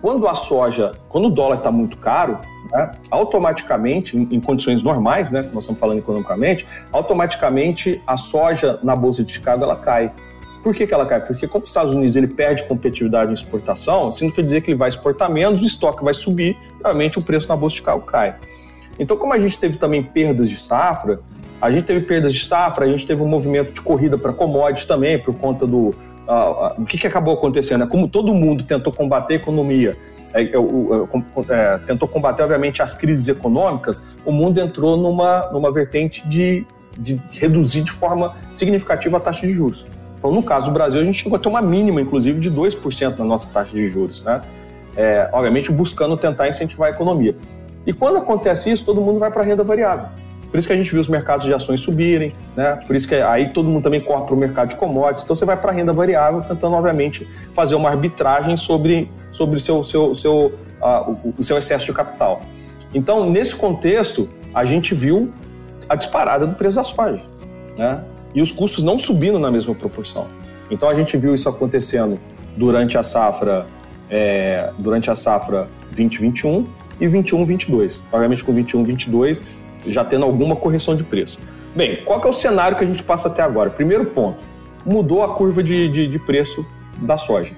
Quando 0.00 0.28
a 0.28 0.34
soja, 0.34 0.92
quando 1.08 1.26
o 1.26 1.30
dólar 1.30 1.56
está 1.56 1.72
muito 1.72 1.96
caro, 1.96 2.38
né, 2.72 2.92
automaticamente, 3.10 4.16
em, 4.16 4.28
em, 4.30 4.40
condições 4.40 4.82
normais, 4.82 5.30
né, 5.30 5.42
nós 5.52 5.64
estamos 5.64 5.80
falando 5.80 5.98
economicamente, 5.98 6.66
automaticamente 6.92 8.00
a 8.06 8.16
soja 8.16 8.78
na 8.82 8.94
bolsa 8.94 9.24
de 9.24 9.32
Chicago 9.32 9.64
ela 9.64 9.76
cai. 9.76 10.12
Por 10.62 10.74
que, 10.74 10.86
que 10.86 10.94
ela 10.94 11.06
cai? 11.06 11.24
Porque 11.24 11.48
como 11.48 11.64
os 11.64 11.70
Estados 11.70 11.94
Unidos 11.94 12.14
ele 12.14 12.28
perde 12.28 12.64
competitividade 12.64 13.30
em 13.30 13.34
exportação, 13.34 14.10
significa 14.10 14.42
dizer 14.42 14.60
que 14.60 14.70
ele 14.70 14.78
vai 14.78 14.88
exportar 14.88 15.30
menos, 15.30 15.62
o 15.62 15.64
estoque 15.64 16.04
vai 16.04 16.14
subir, 16.14 16.56
realmente 16.82 17.18
o 17.18 17.22
preço 17.22 17.48
na 17.48 17.56
bolsa 17.56 17.74
de 17.74 17.80
Chicago 17.80 18.02
cai. 18.02 18.36
Então, 18.98 19.16
como 19.16 19.32
a 19.32 19.38
gente 19.38 19.58
teve 19.58 19.76
também 19.76 20.02
perdas 20.02 20.48
de 20.50 20.56
safra, 20.56 21.20
a 21.60 21.70
gente 21.72 21.84
teve 21.84 22.00
perdas 22.06 22.34
de 22.34 22.44
safra, 22.44 22.84
a 22.84 22.88
gente 22.88 23.06
teve 23.06 23.22
um 23.22 23.28
movimento 23.28 23.72
de 23.72 23.80
corrida 23.80 24.16
para 24.16 24.32
commodities 24.32 24.84
também, 24.84 25.18
por 25.18 25.34
conta 25.34 25.66
do. 25.66 25.92
O 26.76 26.84
que, 26.84 26.98
que 26.98 27.06
acabou 27.06 27.32
acontecendo? 27.32 27.84
É 27.84 27.86
como 27.86 28.06
todo 28.06 28.34
mundo 28.34 28.62
tentou 28.62 28.92
combater 28.92 29.34
a 29.34 29.36
economia, 29.36 29.96
é, 30.34 30.42
é, 30.42 30.52
é, 31.48 31.78
tentou 31.78 32.06
combater, 32.06 32.42
obviamente, 32.42 32.82
as 32.82 32.92
crises 32.92 33.26
econômicas, 33.28 34.04
o 34.26 34.30
mundo 34.30 34.60
entrou 34.60 34.98
numa, 34.98 35.48
numa 35.50 35.72
vertente 35.72 36.28
de, 36.28 36.66
de 36.98 37.18
reduzir 37.30 37.80
de 37.80 37.90
forma 37.90 38.36
significativa 38.54 39.16
a 39.16 39.20
taxa 39.20 39.46
de 39.46 39.54
juros. 39.54 39.86
Então, 40.18 40.30
no 40.30 40.42
caso 40.42 40.66
do 40.66 40.72
Brasil, 40.72 41.00
a 41.00 41.04
gente 41.04 41.22
chegou 41.22 41.36
a 41.36 41.38
ter 41.38 41.48
uma 41.48 41.62
mínima, 41.62 42.00
inclusive, 42.00 42.38
de 42.38 42.50
2% 42.50 43.18
na 43.18 43.24
nossa 43.24 43.48
taxa 43.50 43.74
de 43.74 43.88
juros, 43.88 44.22
né? 44.22 44.42
É, 44.96 45.30
obviamente, 45.32 45.72
buscando 45.72 46.16
tentar 46.16 46.48
incentivar 46.48 46.88
a 46.88 46.90
economia. 46.90 47.34
E 47.86 47.92
quando 47.92 48.18
acontece 48.18 48.70
isso, 48.70 48.84
todo 48.84 49.00
mundo 49.00 49.18
vai 49.18 49.30
para 49.30 49.42
a 49.42 49.44
renda 49.44 49.64
variável. 49.64 50.08
Por 50.50 50.58
isso 50.58 50.66
que 50.66 50.72
a 50.72 50.76
gente 50.76 50.90
viu 50.90 51.00
os 51.00 51.08
mercados 51.08 51.46
de 51.46 51.52
ações 51.52 51.80
subirem, 51.80 52.32
né? 52.56 52.78
Por 52.86 52.96
isso 52.96 53.06
que 53.06 53.14
aí 53.14 53.50
todo 53.50 53.68
mundo 53.68 53.82
também 53.82 54.00
corre 54.00 54.24
para 54.24 54.34
o 54.34 54.38
mercado 54.38 54.68
de 54.70 54.76
commodities. 54.76 55.24
Então 55.24 55.36
você 55.36 55.44
vai 55.44 55.56
para 55.56 55.70
a 55.70 55.74
renda 55.74 55.92
variável, 55.92 56.40
tentando, 56.40 56.74
obviamente, 56.74 57.28
fazer 57.54 57.74
uma 57.74 57.90
arbitragem 57.90 58.56
sobre, 58.56 59.10
sobre 59.30 59.56
o, 59.56 59.60
seu, 59.60 59.82
seu, 59.82 60.14
seu, 60.14 60.54
uh, 60.80 61.34
o, 61.38 61.44
seu 61.44 61.58
excesso 61.58 61.84
de 61.84 61.92
capital. 61.92 62.40
Então, 62.94 63.28
nesse 63.28 63.54
contexto, 63.54 64.28
a 64.54 64.64
gente 64.64 64.94
viu 64.94 65.30
a 65.88 65.94
disparada 65.94 66.46
do 66.46 66.54
preço 66.54 66.76
da 66.76 66.84
soja, 66.84 67.22
né? 67.76 68.02
E 68.34 68.40
os 68.40 68.50
custos 68.50 68.82
não 68.82 68.98
subindo 68.98 69.38
na 69.38 69.50
mesma 69.50 69.74
proporção. 69.74 70.26
Então 70.70 70.88
a 70.88 70.94
gente 70.94 71.16
viu 71.16 71.34
isso 71.34 71.48
acontecendo 71.48 72.18
durante 72.56 72.98
a 72.98 73.02
safra, 73.02 73.66
é, 74.10 74.70
durante 74.78 75.10
a 75.10 75.14
safra 75.14 75.66
2021 75.96 76.64
e 77.00 77.06
21-22. 77.06 78.00
Obviamente 78.12 78.44
com 78.44 78.54
21-22 78.54 79.42
já 79.92 80.04
tendo 80.04 80.24
alguma 80.24 80.56
correção 80.56 80.94
de 80.94 81.04
preço. 81.04 81.38
Bem, 81.74 82.02
qual 82.04 82.20
é 82.22 82.26
o 82.26 82.32
cenário 82.32 82.76
que 82.76 82.84
a 82.84 82.86
gente 82.86 83.02
passa 83.02 83.28
até 83.28 83.42
agora? 83.42 83.70
Primeiro 83.70 84.06
ponto, 84.06 84.38
mudou 84.84 85.22
a 85.22 85.34
curva 85.34 85.62
de, 85.62 85.88
de, 85.88 86.08
de 86.08 86.18
preço 86.18 86.66
da 87.00 87.18
soja. 87.18 87.52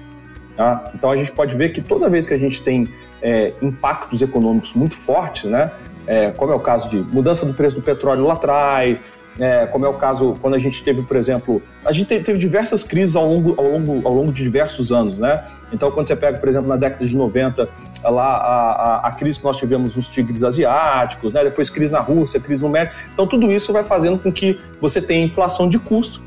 Tá? 0.55 0.91
Então 0.93 1.09
a 1.09 1.17
gente 1.17 1.31
pode 1.31 1.55
ver 1.55 1.73
que 1.73 1.81
toda 1.81 2.09
vez 2.09 2.27
que 2.27 2.33
a 2.33 2.37
gente 2.37 2.61
tem 2.61 2.87
é, 3.21 3.53
impactos 3.61 4.21
econômicos 4.21 4.73
muito 4.73 4.95
fortes, 4.95 5.45
né, 5.45 5.71
é, 6.05 6.31
como 6.31 6.51
é 6.51 6.55
o 6.55 6.59
caso 6.59 6.89
de 6.89 6.97
mudança 6.97 7.45
do 7.45 7.53
preço 7.53 7.75
do 7.75 7.81
petróleo 7.81 8.25
lá 8.25 8.33
atrás, 8.33 9.03
é, 9.39 9.65
como 9.65 9.85
é 9.85 9.89
o 9.89 9.93
caso 9.93 10.35
quando 10.41 10.55
a 10.55 10.59
gente 10.59 10.83
teve, 10.83 11.01
por 11.01 11.15
exemplo, 11.15 11.61
a 11.85 11.91
gente 11.91 12.07
teve, 12.07 12.37
diversas 12.37 12.83
crises 12.83 13.15
ao 13.15 13.25
longo, 13.25 13.55
ao, 13.57 13.65
longo, 13.65 14.07
ao 14.07 14.13
longo 14.13 14.31
de 14.31 14.43
diversos 14.43 14.91
anos, 14.91 15.19
né? 15.19 15.43
Então, 15.71 15.89
quando 15.91 16.07
você 16.07 16.15
pega, 16.15 16.37
por 16.37 16.49
exemplo, 16.49 16.67
na 16.67 16.75
década 16.75 17.05
de 17.05 17.15
90, 17.15 17.67
lá 18.03 18.35
a, 18.35 18.71
a, 18.71 19.07
a 19.07 19.11
crise 19.11 19.39
que 19.39 19.45
nós 19.45 19.57
tivemos 19.57 19.95
nos 19.95 20.07
tigres 20.07 20.43
asiáticos, 20.43 21.33
né? 21.33 21.43
depois 21.43 21.69
crise 21.69 21.91
na 21.91 21.99
Rússia, 21.99 22.39
crise 22.39 22.61
no 22.61 22.69
México, 22.69 22.95
então 23.13 23.25
tudo 23.25 23.51
isso 23.51 23.71
vai 23.71 23.83
fazendo 23.83 24.19
com 24.19 24.31
que 24.31 24.59
você 24.81 25.01
tenha 25.01 25.25
inflação 25.25 25.69
de 25.69 25.79
custo, 25.79 26.21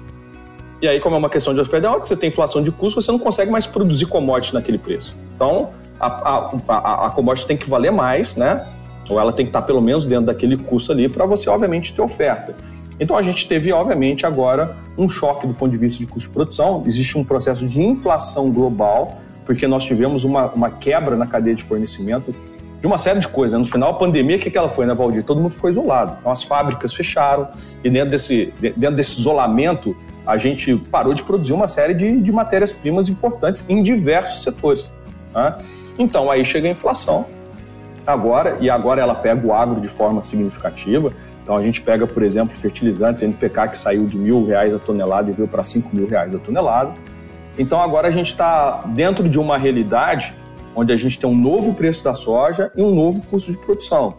e 0.84 0.88
aí, 0.88 1.00
como 1.00 1.16
é 1.16 1.18
uma 1.18 1.30
questão 1.30 1.54
de 1.54 1.60
oferta, 1.60 1.90
hora 1.90 1.98
que 1.98 2.06
você 2.06 2.16
tem 2.16 2.28
inflação 2.28 2.62
de 2.62 2.70
custo, 2.70 3.00
você 3.00 3.10
não 3.10 3.18
consegue 3.18 3.50
mais 3.50 3.66
produzir 3.66 4.04
commodity 4.04 4.52
naquele 4.52 4.76
preço. 4.76 5.16
Então, 5.34 5.70
a, 5.98 6.06
a, 6.68 7.06
a 7.06 7.10
commodity 7.10 7.46
tem 7.46 7.56
que 7.56 7.68
valer 7.70 7.90
mais, 7.90 8.36
né? 8.36 8.66
Ou 9.08 9.18
ela 9.18 9.32
tem 9.32 9.46
que 9.46 9.50
estar 9.50 9.62
pelo 9.62 9.80
menos 9.80 10.06
dentro 10.06 10.26
daquele 10.26 10.58
custo 10.58 10.92
ali 10.92 11.08
para 11.08 11.24
você, 11.24 11.48
obviamente, 11.48 11.94
ter 11.94 12.02
oferta. 12.02 12.54
Então 12.98 13.16
a 13.16 13.22
gente 13.22 13.46
teve, 13.48 13.72
obviamente, 13.72 14.24
agora 14.24 14.76
um 14.96 15.08
choque 15.08 15.46
do 15.46 15.54
ponto 15.54 15.70
de 15.70 15.76
vista 15.76 15.98
de 15.98 16.06
custo 16.06 16.28
de 16.28 16.34
produção. 16.34 16.82
Existe 16.86 17.18
um 17.18 17.24
processo 17.24 17.66
de 17.66 17.82
inflação 17.82 18.50
global, 18.50 19.18
porque 19.44 19.66
nós 19.66 19.84
tivemos 19.84 20.24
uma, 20.24 20.50
uma 20.50 20.70
quebra 20.70 21.16
na 21.16 21.26
cadeia 21.26 21.56
de 21.56 21.62
fornecimento 21.62 22.34
de 22.84 22.86
uma 22.86 22.98
série 22.98 23.18
de 23.18 23.28
coisas. 23.28 23.58
No 23.58 23.64
final, 23.64 23.92
a 23.92 23.94
pandemia, 23.94 24.36
o 24.36 24.38
que, 24.38 24.50
que 24.50 24.58
ela 24.58 24.68
foi, 24.68 24.84
né, 24.84 24.92
Valdir? 24.92 25.24
Todo 25.24 25.40
mundo 25.40 25.52
ficou 25.52 25.70
isolado. 25.70 26.18
Então, 26.20 26.30
as 26.30 26.42
fábricas 26.42 26.92
fecharam 26.92 27.48
e 27.82 27.88
dentro 27.88 28.10
desse, 28.10 28.52
dentro 28.60 28.96
desse 28.96 29.18
isolamento, 29.18 29.96
a 30.26 30.36
gente 30.36 30.76
parou 30.90 31.14
de 31.14 31.22
produzir 31.22 31.54
uma 31.54 31.66
série 31.66 31.94
de, 31.94 32.20
de 32.20 32.30
matérias-primas 32.30 33.08
importantes 33.08 33.64
em 33.70 33.82
diversos 33.82 34.42
setores. 34.42 34.92
Né? 35.34 35.56
Então, 35.98 36.30
aí 36.30 36.44
chega 36.44 36.68
a 36.68 36.70
inflação. 36.70 37.24
Agora, 38.06 38.58
e 38.60 38.68
agora 38.68 39.00
ela 39.00 39.14
pega 39.14 39.46
o 39.46 39.54
agro 39.54 39.80
de 39.80 39.88
forma 39.88 40.22
significativa. 40.22 41.10
Então 41.44 41.56
a 41.56 41.62
gente 41.62 41.82
pega, 41.82 42.06
por 42.06 42.22
exemplo, 42.22 42.56
fertilizantes, 42.56 43.22
NPK 43.22 43.68
que 43.68 43.78
saiu 43.78 44.06
de 44.06 44.16
mil 44.16 44.46
reais 44.46 44.74
a 44.74 44.78
tonelada 44.78 45.30
e 45.30 45.34
veio 45.34 45.46
para 45.46 45.62
cinco 45.62 45.94
mil 45.94 46.08
reais 46.08 46.34
a 46.34 46.38
tonelada. 46.38 46.94
Então 47.58 47.80
agora 47.80 48.08
a 48.08 48.10
gente 48.10 48.32
está 48.32 48.80
dentro 48.86 49.28
de 49.28 49.38
uma 49.38 49.58
realidade 49.58 50.34
onde 50.74 50.92
a 50.92 50.96
gente 50.96 51.18
tem 51.18 51.28
um 51.28 51.36
novo 51.36 51.74
preço 51.74 52.02
da 52.02 52.14
soja 52.14 52.72
e 52.74 52.82
um 52.82 52.94
novo 52.94 53.20
custo 53.26 53.52
de 53.52 53.58
produção. 53.58 54.14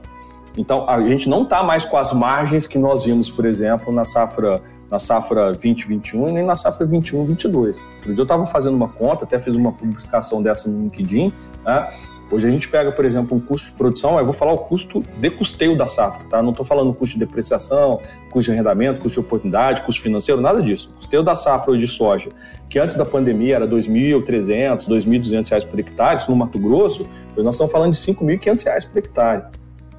Então 0.56 0.88
a 0.88 1.02
gente 1.02 1.28
não 1.28 1.42
está 1.42 1.64
mais 1.64 1.84
com 1.84 1.98
as 1.98 2.14
margens 2.14 2.68
que 2.68 2.78
nós 2.78 3.06
vimos, 3.06 3.30
por 3.30 3.44
exemplo, 3.46 3.92
na 3.92 4.06
safra 4.06 4.62
na 4.90 5.00
safra 5.00 5.52
2021 5.54 6.30
e 6.30 6.34
nem 6.34 6.46
na 6.46 6.56
safra 6.56 6.86
21-22. 6.86 7.56
Outro 7.56 7.80
dia 8.04 8.16
eu 8.16 8.24
estava 8.24 8.46
fazendo 8.46 8.76
uma 8.76 8.88
conta, 8.88 9.26
até 9.26 9.40
fiz 9.40 9.56
uma 9.56 9.72
publicação 9.72 10.44
dessa 10.44 10.70
no 10.70 10.84
LinkedIn, 10.84 11.34
né? 11.66 11.90
Hoje 12.32 12.48
a 12.48 12.52
gente 12.52 12.68
pega, 12.68 12.92
por 12.92 13.06
exemplo, 13.06 13.38
um 13.38 13.40
custo 13.40 13.70
de 13.70 13.78
produção, 13.78 14.18
eu 14.18 14.26
vou 14.26 14.34
falar 14.34 14.54
o 14.54 14.58
custo 14.58 15.04
de 15.18 15.30
custeio 15.30 15.78
da 15.78 15.86
safra, 15.86 16.26
tá? 16.28 16.42
Não 16.42 16.52
estou 16.52 16.66
falando 16.66 16.94
custo 16.94 17.14
de 17.18 17.26
depreciação, 17.26 18.00
custo 18.32 18.52
de 18.52 18.52
arrendamento, 18.52 19.02
custo 19.02 19.22
de 19.22 19.28
oportunidade, 19.28 19.82
custo 19.84 20.02
financeiro, 20.02 20.42
nada 20.42 20.62
disso. 20.62 20.90
O 20.92 20.96
custeio 20.96 21.22
da 21.22 21.36
safra 21.36 21.78
de 21.78 21.88
soja, 21.88 22.30
que 22.68 22.80
antes 22.80 22.96
da 22.96 23.06
pandemia 23.06 23.56
era 23.56 23.66
R$ 23.66 23.72
2.300, 23.72 24.88
R$ 24.88 24.96
2.200 24.96 25.68
por 25.68 25.80
hectare, 25.80 26.18
isso 26.18 26.32
no 26.32 26.36
Mato 26.36 26.58
Grosso, 26.58 27.08
nós 27.38 27.56
estamos 27.56 27.72
falando 27.72 27.94
de 27.94 28.00
R$ 28.00 28.14
5.500 28.14 28.90
por 28.90 28.98
hectare, 28.98 29.44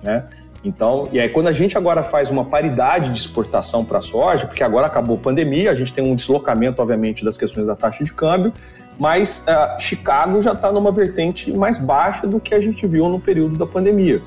né? 0.02 0.24
Então, 0.64 1.08
e 1.12 1.20
aí 1.20 1.28
quando 1.28 1.46
a 1.46 1.52
gente 1.52 1.78
agora 1.78 2.02
faz 2.02 2.28
uma 2.28 2.44
paridade 2.44 3.12
de 3.12 3.18
exportação 3.20 3.84
para 3.84 3.98
a 3.98 4.02
soja, 4.02 4.48
porque 4.48 4.64
agora 4.64 4.88
acabou 4.88 5.16
a 5.16 5.20
pandemia, 5.20 5.70
a 5.70 5.74
gente 5.76 5.92
tem 5.92 6.04
um 6.04 6.14
deslocamento, 6.16 6.82
obviamente, 6.82 7.24
das 7.24 7.36
questões 7.36 7.68
da 7.68 7.76
taxa 7.76 8.02
de 8.02 8.12
câmbio, 8.12 8.52
mas 8.98 9.44
uh, 9.46 9.80
Chicago 9.80 10.40
já 10.40 10.52
está 10.52 10.72
numa 10.72 10.90
vertente 10.90 11.52
mais 11.52 11.78
baixa 11.78 12.26
do 12.26 12.40
que 12.40 12.54
a 12.54 12.60
gente 12.60 12.86
viu 12.86 13.08
no 13.08 13.20
período 13.20 13.58
da 13.58 13.66
pandemia. 13.66 14.22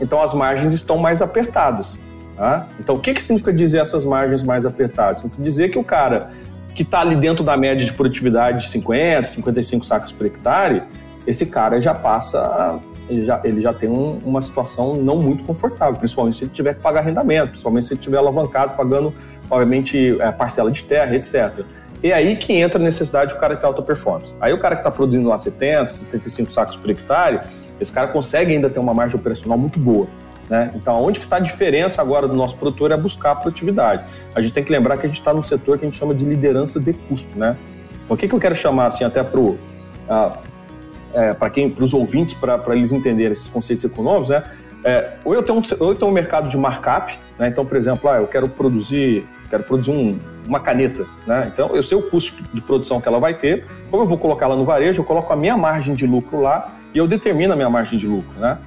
Então 0.00 0.20
as 0.20 0.34
margens 0.34 0.72
estão 0.72 0.98
mais 0.98 1.22
apertadas. 1.22 1.98
Tá? 2.36 2.66
Então 2.78 2.96
o 2.96 2.98
que, 2.98 3.14
que 3.14 3.22
significa 3.22 3.52
dizer 3.52 3.78
essas 3.78 4.04
margens 4.04 4.42
mais 4.42 4.66
apertadas? 4.66 5.18
Significa 5.18 5.42
dizer 5.42 5.68
que 5.70 5.78
o 5.78 5.84
cara 5.84 6.30
que 6.74 6.82
está 6.82 7.00
ali 7.00 7.16
dentro 7.16 7.42
da 7.42 7.56
média 7.56 7.86
de 7.86 7.92
produtividade 7.92 8.60
de 8.60 8.68
50, 8.68 9.26
55 9.28 9.86
sacos 9.86 10.12
por 10.12 10.26
hectare, 10.26 10.82
esse 11.26 11.46
cara 11.46 11.80
já 11.80 11.94
passa, 11.94 12.78
ele 13.08 13.24
já, 13.24 13.40
ele 13.42 13.60
já 13.62 13.72
tem 13.72 13.88
um, 13.88 14.18
uma 14.24 14.42
situação 14.42 14.94
não 14.94 15.16
muito 15.16 15.42
confortável, 15.44 15.96
principalmente 15.96 16.36
se 16.36 16.44
ele 16.44 16.50
tiver 16.50 16.74
que 16.74 16.82
pagar 16.82 17.00
arrendamento, 17.00 17.48
principalmente 17.48 17.86
se 17.86 17.94
ele 17.94 18.00
tiver 18.00 18.18
alavancado, 18.18 18.74
pagando, 18.74 19.12
obviamente, 19.50 20.20
é, 20.20 20.30
parcela 20.30 20.70
de 20.70 20.84
terra, 20.84 21.16
etc. 21.16 21.64
E 22.06 22.12
aí 22.12 22.36
que 22.36 22.52
entra 22.52 22.80
a 22.80 22.84
necessidade 22.84 23.34
do 23.34 23.40
cara 23.40 23.56
ter 23.56 23.66
alta 23.66 23.82
performance. 23.82 24.32
Aí 24.40 24.52
o 24.52 24.60
cara 24.60 24.76
que 24.76 24.80
está 24.80 24.92
produzindo 24.92 25.28
lá 25.28 25.36
70, 25.36 25.88
75 25.88 26.52
sacos 26.52 26.76
por 26.76 26.88
hectare, 26.88 27.40
esse 27.80 27.90
cara 27.90 28.06
consegue 28.06 28.52
ainda 28.52 28.70
ter 28.70 28.78
uma 28.78 28.94
margem 28.94 29.18
operacional 29.18 29.58
muito 29.58 29.76
boa. 29.76 30.06
Né? 30.48 30.70
Então, 30.76 31.02
onde 31.02 31.18
que 31.18 31.26
está 31.26 31.38
a 31.38 31.40
diferença 31.40 32.00
agora 32.00 32.28
do 32.28 32.34
nosso 32.36 32.56
produtor 32.56 32.92
é 32.92 32.96
buscar 32.96 33.32
a 33.32 33.34
produtividade. 33.34 34.04
A 34.36 34.40
gente 34.40 34.52
tem 34.52 34.62
que 34.62 34.70
lembrar 34.70 34.98
que 34.98 35.06
a 35.06 35.08
gente 35.08 35.18
está 35.18 35.34
no 35.34 35.42
setor 35.42 35.78
que 35.78 35.84
a 35.84 35.88
gente 35.88 35.98
chama 35.98 36.14
de 36.14 36.24
liderança 36.24 36.78
de 36.78 36.92
custo. 36.92 37.36
Né? 37.36 37.56
Então, 38.04 38.14
o 38.14 38.16
que, 38.16 38.28
que 38.28 38.34
eu 38.36 38.38
quero 38.38 38.54
chamar 38.54 38.86
assim, 38.86 39.02
até 39.02 39.24
para 39.24 39.40
uh, 39.40 39.56
é, 41.12 41.50
quem, 41.50 41.68
para 41.68 41.82
os 41.82 41.92
ouvintes, 41.92 42.34
para 42.34 42.62
eles 42.68 42.92
entenderem 42.92 43.32
esses 43.32 43.48
conceitos 43.48 43.84
econômicos, 43.84 44.30
né? 44.30 44.44
É, 44.84 45.14
ou, 45.24 45.34
eu 45.34 45.42
tenho 45.42 45.58
um, 45.58 45.62
ou 45.80 45.88
eu 45.88 45.96
tenho 45.96 46.08
um 46.08 46.14
mercado 46.14 46.48
de 46.48 46.56
markup, 46.56 47.18
né? 47.36 47.48
então, 47.48 47.66
por 47.66 47.76
exemplo, 47.76 48.08
ah, 48.08 48.18
eu 48.18 48.28
quero 48.28 48.48
produzir, 48.48 49.26
quero 49.48 49.62
produzir 49.62 49.90
um, 49.90 50.18
uma 50.46 50.60
caneta, 50.60 51.06
né? 51.26 51.50
então 51.52 51.74
eu 51.74 51.82
sei 51.82 51.96
o 51.96 52.02
custo 52.02 52.42
de 52.52 52.60
produção 52.60 53.00
que 53.00 53.08
ela 53.08 53.18
vai 53.18 53.34
ter, 53.34 53.64
como 53.90 54.02
eu 54.02 54.06
vou 54.06 54.18
colocar 54.18 54.46
ela 54.46 54.56
no 54.56 54.64
varejo, 54.64 55.00
eu 55.00 55.04
coloco 55.04 55.32
a 55.32 55.36
minha 55.36 55.56
margem 55.56 55.94
de 55.94 56.06
lucro 56.06 56.40
lá 56.40 56.74
e 56.94 56.98
eu 56.98 57.06
determino 57.06 57.52
a 57.52 57.56
minha 57.56 57.70
margem 57.70 57.98
de 57.98 58.06
lucro. 58.06 58.38
Né? 58.38 58.58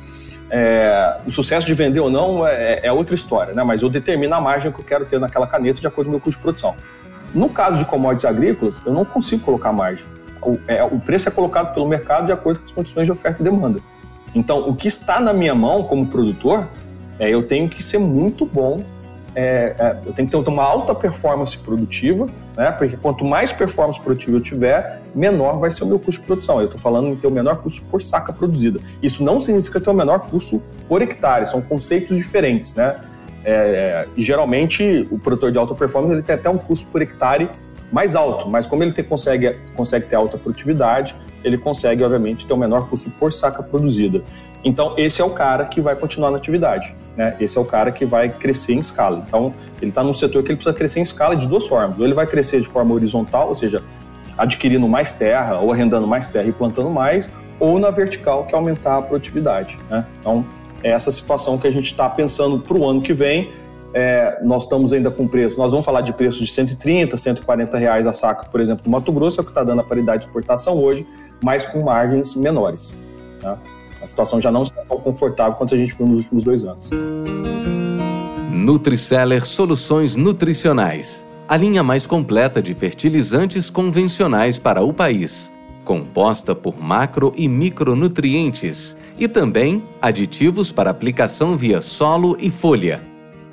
É, 0.52 1.18
o 1.28 1.32
sucesso 1.32 1.66
de 1.66 1.74
vender 1.74 2.00
ou 2.00 2.10
não 2.10 2.46
é, 2.46 2.80
é, 2.84 2.92
outra 2.92 3.14
história, 3.14 3.54
né? 3.54 3.64
mas 3.64 3.82
eu 3.82 3.90
determino 3.90 4.34
a 4.34 4.42
margem 4.42 4.72
que 4.72 4.80
eu 4.80 4.86
quero 4.86 5.06
ter 5.06 5.20
naquela 5.20 5.46
caneta 5.46 5.80
de 5.80 5.88
acordo 5.88 6.08
com 6.08 6.12
o 6.12 6.14
meu 6.14 6.22
custo 6.22 6.40
de 6.40 6.44
produção. 6.44 6.76
No 7.34 7.50
caso 7.50 7.78
de 7.78 7.86
commodities 7.86 8.26
agrícolas, 8.26 8.80
eu 8.86 8.92
não 8.92 9.06
consigo 9.06 9.44
colocar 9.44 9.72
margem. 9.72 10.06
O, 10.42 10.58
é, 10.68 10.84
o 10.84 11.00
preço 11.00 11.30
é 11.30 11.32
colocado 11.32 11.74
pelo 11.74 11.88
mercado 11.88 12.26
de 12.26 12.32
acordo 12.32 12.60
com 12.60 12.66
as 12.66 12.72
condições 12.72 13.06
de 13.06 13.12
oferta 13.12 13.42
e 13.42 13.44
demanda. 13.44 13.80
Então, 14.34 14.70
o 14.70 14.76
que 14.76 14.88
está 14.88 15.20
na 15.20 15.34
minha 15.34 15.54
mão 15.54 15.84
como 15.84 16.08
produtor, 16.08 16.68
é, 17.20 17.30
eu 17.30 17.44
tenho 17.46 17.68
que 17.68 17.84
ser 17.84 17.98
muito 17.98 18.46
bom, 18.46 18.84
é, 19.40 19.76
é, 19.80 19.98
eu 20.06 20.12
tenho 20.12 20.28
que 20.28 20.38
ter 20.38 20.50
uma 20.50 20.64
alta 20.64 20.94
performance 20.94 21.58
produtiva, 21.58 22.26
né? 22.58 22.72
porque 22.74 22.98
quanto 22.98 23.24
mais 23.24 23.54
performance 23.54 23.98
produtiva 23.98 24.36
eu 24.36 24.42
tiver, 24.42 25.02
menor 25.16 25.60
vai 25.60 25.72
ser 25.72 25.86
o 25.86 25.88
meu 25.88 25.98
custo 25.98 26.20
de 26.20 26.28
produção. 26.28 26.60
Eu 26.60 26.66
estou 26.66 26.80
falando 26.80 27.08
em 27.08 27.16
ter 27.16 27.28
o 27.28 27.32
menor 27.32 27.56
custo 27.58 27.82
por 27.84 28.02
saca 28.02 28.34
produzida. 28.34 28.82
Isso 29.02 29.24
não 29.24 29.40
significa 29.40 29.80
ter 29.80 29.90
o 29.90 29.94
menor 29.94 30.20
custo 30.30 30.62
por 30.90 31.02
hectare, 31.02 31.48
são 31.48 31.62
conceitos 31.62 32.18
diferentes. 32.18 32.74
Né? 32.74 32.98
É, 33.46 34.06
e 34.18 34.22
geralmente 34.22 35.08
o 35.10 35.18
produtor 35.18 35.54
de 35.54 35.58
alta 35.58 35.74
performance 35.74 36.14
ele 36.14 36.22
tem 36.22 36.36
até 36.36 36.50
um 36.50 36.58
custo 36.58 36.88
por 36.92 37.02
hectare 37.02 37.50
mais 37.92 38.16
alto, 38.16 38.48
mas 38.48 38.68
como 38.68 38.84
ele 38.84 38.92
consegue, 39.04 39.56
consegue 39.76 40.06
ter 40.06 40.16
alta 40.16 40.38
produtividade, 40.38 41.16
ele 41.44 41.58
consegue, 41.58 42.04
obviamente, 42.04 42.46
ter 42.46 42.54
o 42.54 42.56
um 42.56 42.60
menor 42.60 42.88
custo 42.88 43.10
por 43.12 43.34
saca 43.34 43.64
produzida. 43.64 44.22
Então, 44.64 44.94
esse 44.98 45.22
é 45.22 45.26
o 45.26 45.30
cara 45.30 45.66
que 45.66 45.82
vai 45.82 45.96
continuar 45.96 46.32
na 46.32 46.38
atividade, 46.38 46.94
né? 47.16 47.36
Esse 47.40 47.58
é 47.58 47.62
o 47.62 47.66
cara 47.66 47.92
que 47.92 48.06
vai 48.06 48.30
crescer 48.30 48.74
em 48.74 48.80
escala. 48.80 49.24
Então, 49.26 49.54
ele 49.82 49.90
está 49.90 50.04
num 50.04 50.14
setor 50.14 50.44
que 50.44 50.50
ele 50.50 50.58
precisa 50.58 50.76
crescer 50.76 51.00
em 51.00 51.04
escala 51.04 51.36
de 51.36 51.48
duas 51.48 51.66
formas. 51.66 51.98
Ou 51.98 52.06
ele 52.06 52.14
vai 52.14 52.28
crescer 52.28 52.62
de 52.62 52.68
forma 52.68 52.94
horizontal, 52.94 53.48
ou 53.48 53.56
seja, 53.56 53.82
adquirindo 54.38 54.88
mais 54.88 55.14
terra, 55.14 55.60
ou 55.60 55.72
arrendando 55.72 56.06
mais 56.06 56.28
terra 56.28 56.48
e 56.48 56.52
plantando 56.52 56.90
mais, 56.90 57.30
ou 57.60 57.80
na 57.80 57.90
vertical, 57.90 58.46
que 58.46 58.54
é 58.54 58.58
aumentar 58.58 58.98
a 58.98 59.02
produtividade, 59.02 59.78
né? 59.90 60.06
Então, 60.20 60.46
é 60.84 60.92
essa 60.92 61.12
situação 61.12 61.58
que 61.58 61.68
a 61.68 61.72
gente 61.72 61.86
está 61.86 62.10
pensando 62.10 62.60
para 62.60 62.78
o 62.78 62.88
ano 62.88 63.02
que 63.02 63.14
vem, 63.14 63.52
é, 63.94 64.40
nós 64.44 64.64
estamos 64.64 64.94
ainda 64.94 65.10
com 65.10 65.28
preço, 65.28 65.58
nós 65.58 65.72
vamos 65.72 65.86
falar 65.86 66.02
de 66.02 66.14
preços 66.14 66.46
de 66.46 66.54
130, 66.54 67.16
140 67.18 67.78
reais 67.78 68.06
a 68.06 68.14
saca, 68.14 68.50
por 68.50 68.62
exemplo, 68.62 68.84
no 68.86 68.92
Mato 68.92 69.12
Grosso, 69.12 69.40
é 69.40 69.42
o 69.42 69.44
que 69.44 69.52
está 69.52 69.64
dando 69.64 69.82
a 69.82 69.84
paridade 69.84 70.22
de 70.22 70.28
exportação 70.28 70.78
hoje, 70.78 71.06
mas 71.44 71.66
com 71.66 71.84
margens 71.84 72.36
menores. 72.36 72.94
Tá? 73.42 73.58
A 74.02 74.08
situação 74.08 74.40
já 74.40 74.52
não 74.52 74.64
está 74.64 74.82
tão 74.84 75.00
confortável 75.00 75.54
quanto 75.54 75.76
a 75.76 75.78
gente 75.78 75.96
viu 75.96 76.08
nos 76.08 76.20
últimos 76.20 76.44
dois 76.44 76.64
anos. 76.66 76.90
Nutriceller 78.52 79.46
Soluções 79.46 80.16
Nutricionais 80.16 81.28
a 81.50 81.58
linha 81.58 81.82
mais 81.82 82.06
completa 82.06 82.62
de 82.62 82.76
fertilizantes 82.76 83.72
convencionais 83.72 84.60
para 84.60 84.84
o 84.84 84.94
país, 84.94 85.52
composta 85.84 86.54
por 86.54 86.80
macro 86.80 87.34
e 87.36 87.48
micronutrientes 87.48 88.96
e 89.18 89.28
também 89.28 89.84
aditivos 90.00 90.72
para 90.72 90.92
aplicação 90.92 91.58
via 91.58 91.82
solo 91.82 92.38
e 92.40 92.52
folha 92.52 93.09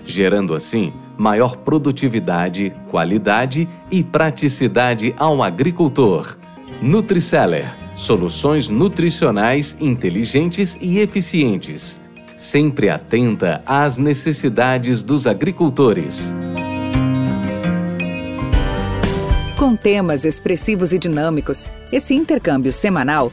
gerando 0.07 0.55
assim 0.55 0.93
maior 1.19 1.57
produtividade, 1.57 2.75
qualidade 2.89 3.69
e 3.91 4.05
praticidade 4.05 5.15
ao 5.19 5.43
agricultor. 5.43 6.37
Nutriceller 6.81 7.87
soluções 7.97 8.69
nutricionais 8.69 9.75
inteligentes 9.81 10.77
e 10.81 10.99
eficientes, 10.99 11.99
sempre 12.37 12.91
atenta 12.91 13.63
às 13.65 13.97
necessidades 13.97 15.03
dos 15.03 15.27
agricultores. 15.27 16.35
Com 19.57 19.75
temas 19.75 20.27
expressivos 20.27 20.93
e 20.93 20.99
dinâmicos, 20.99 21.71
esse 21.91 22.15
intercâmbio 22.15 22.73
semanal 22.73 23.33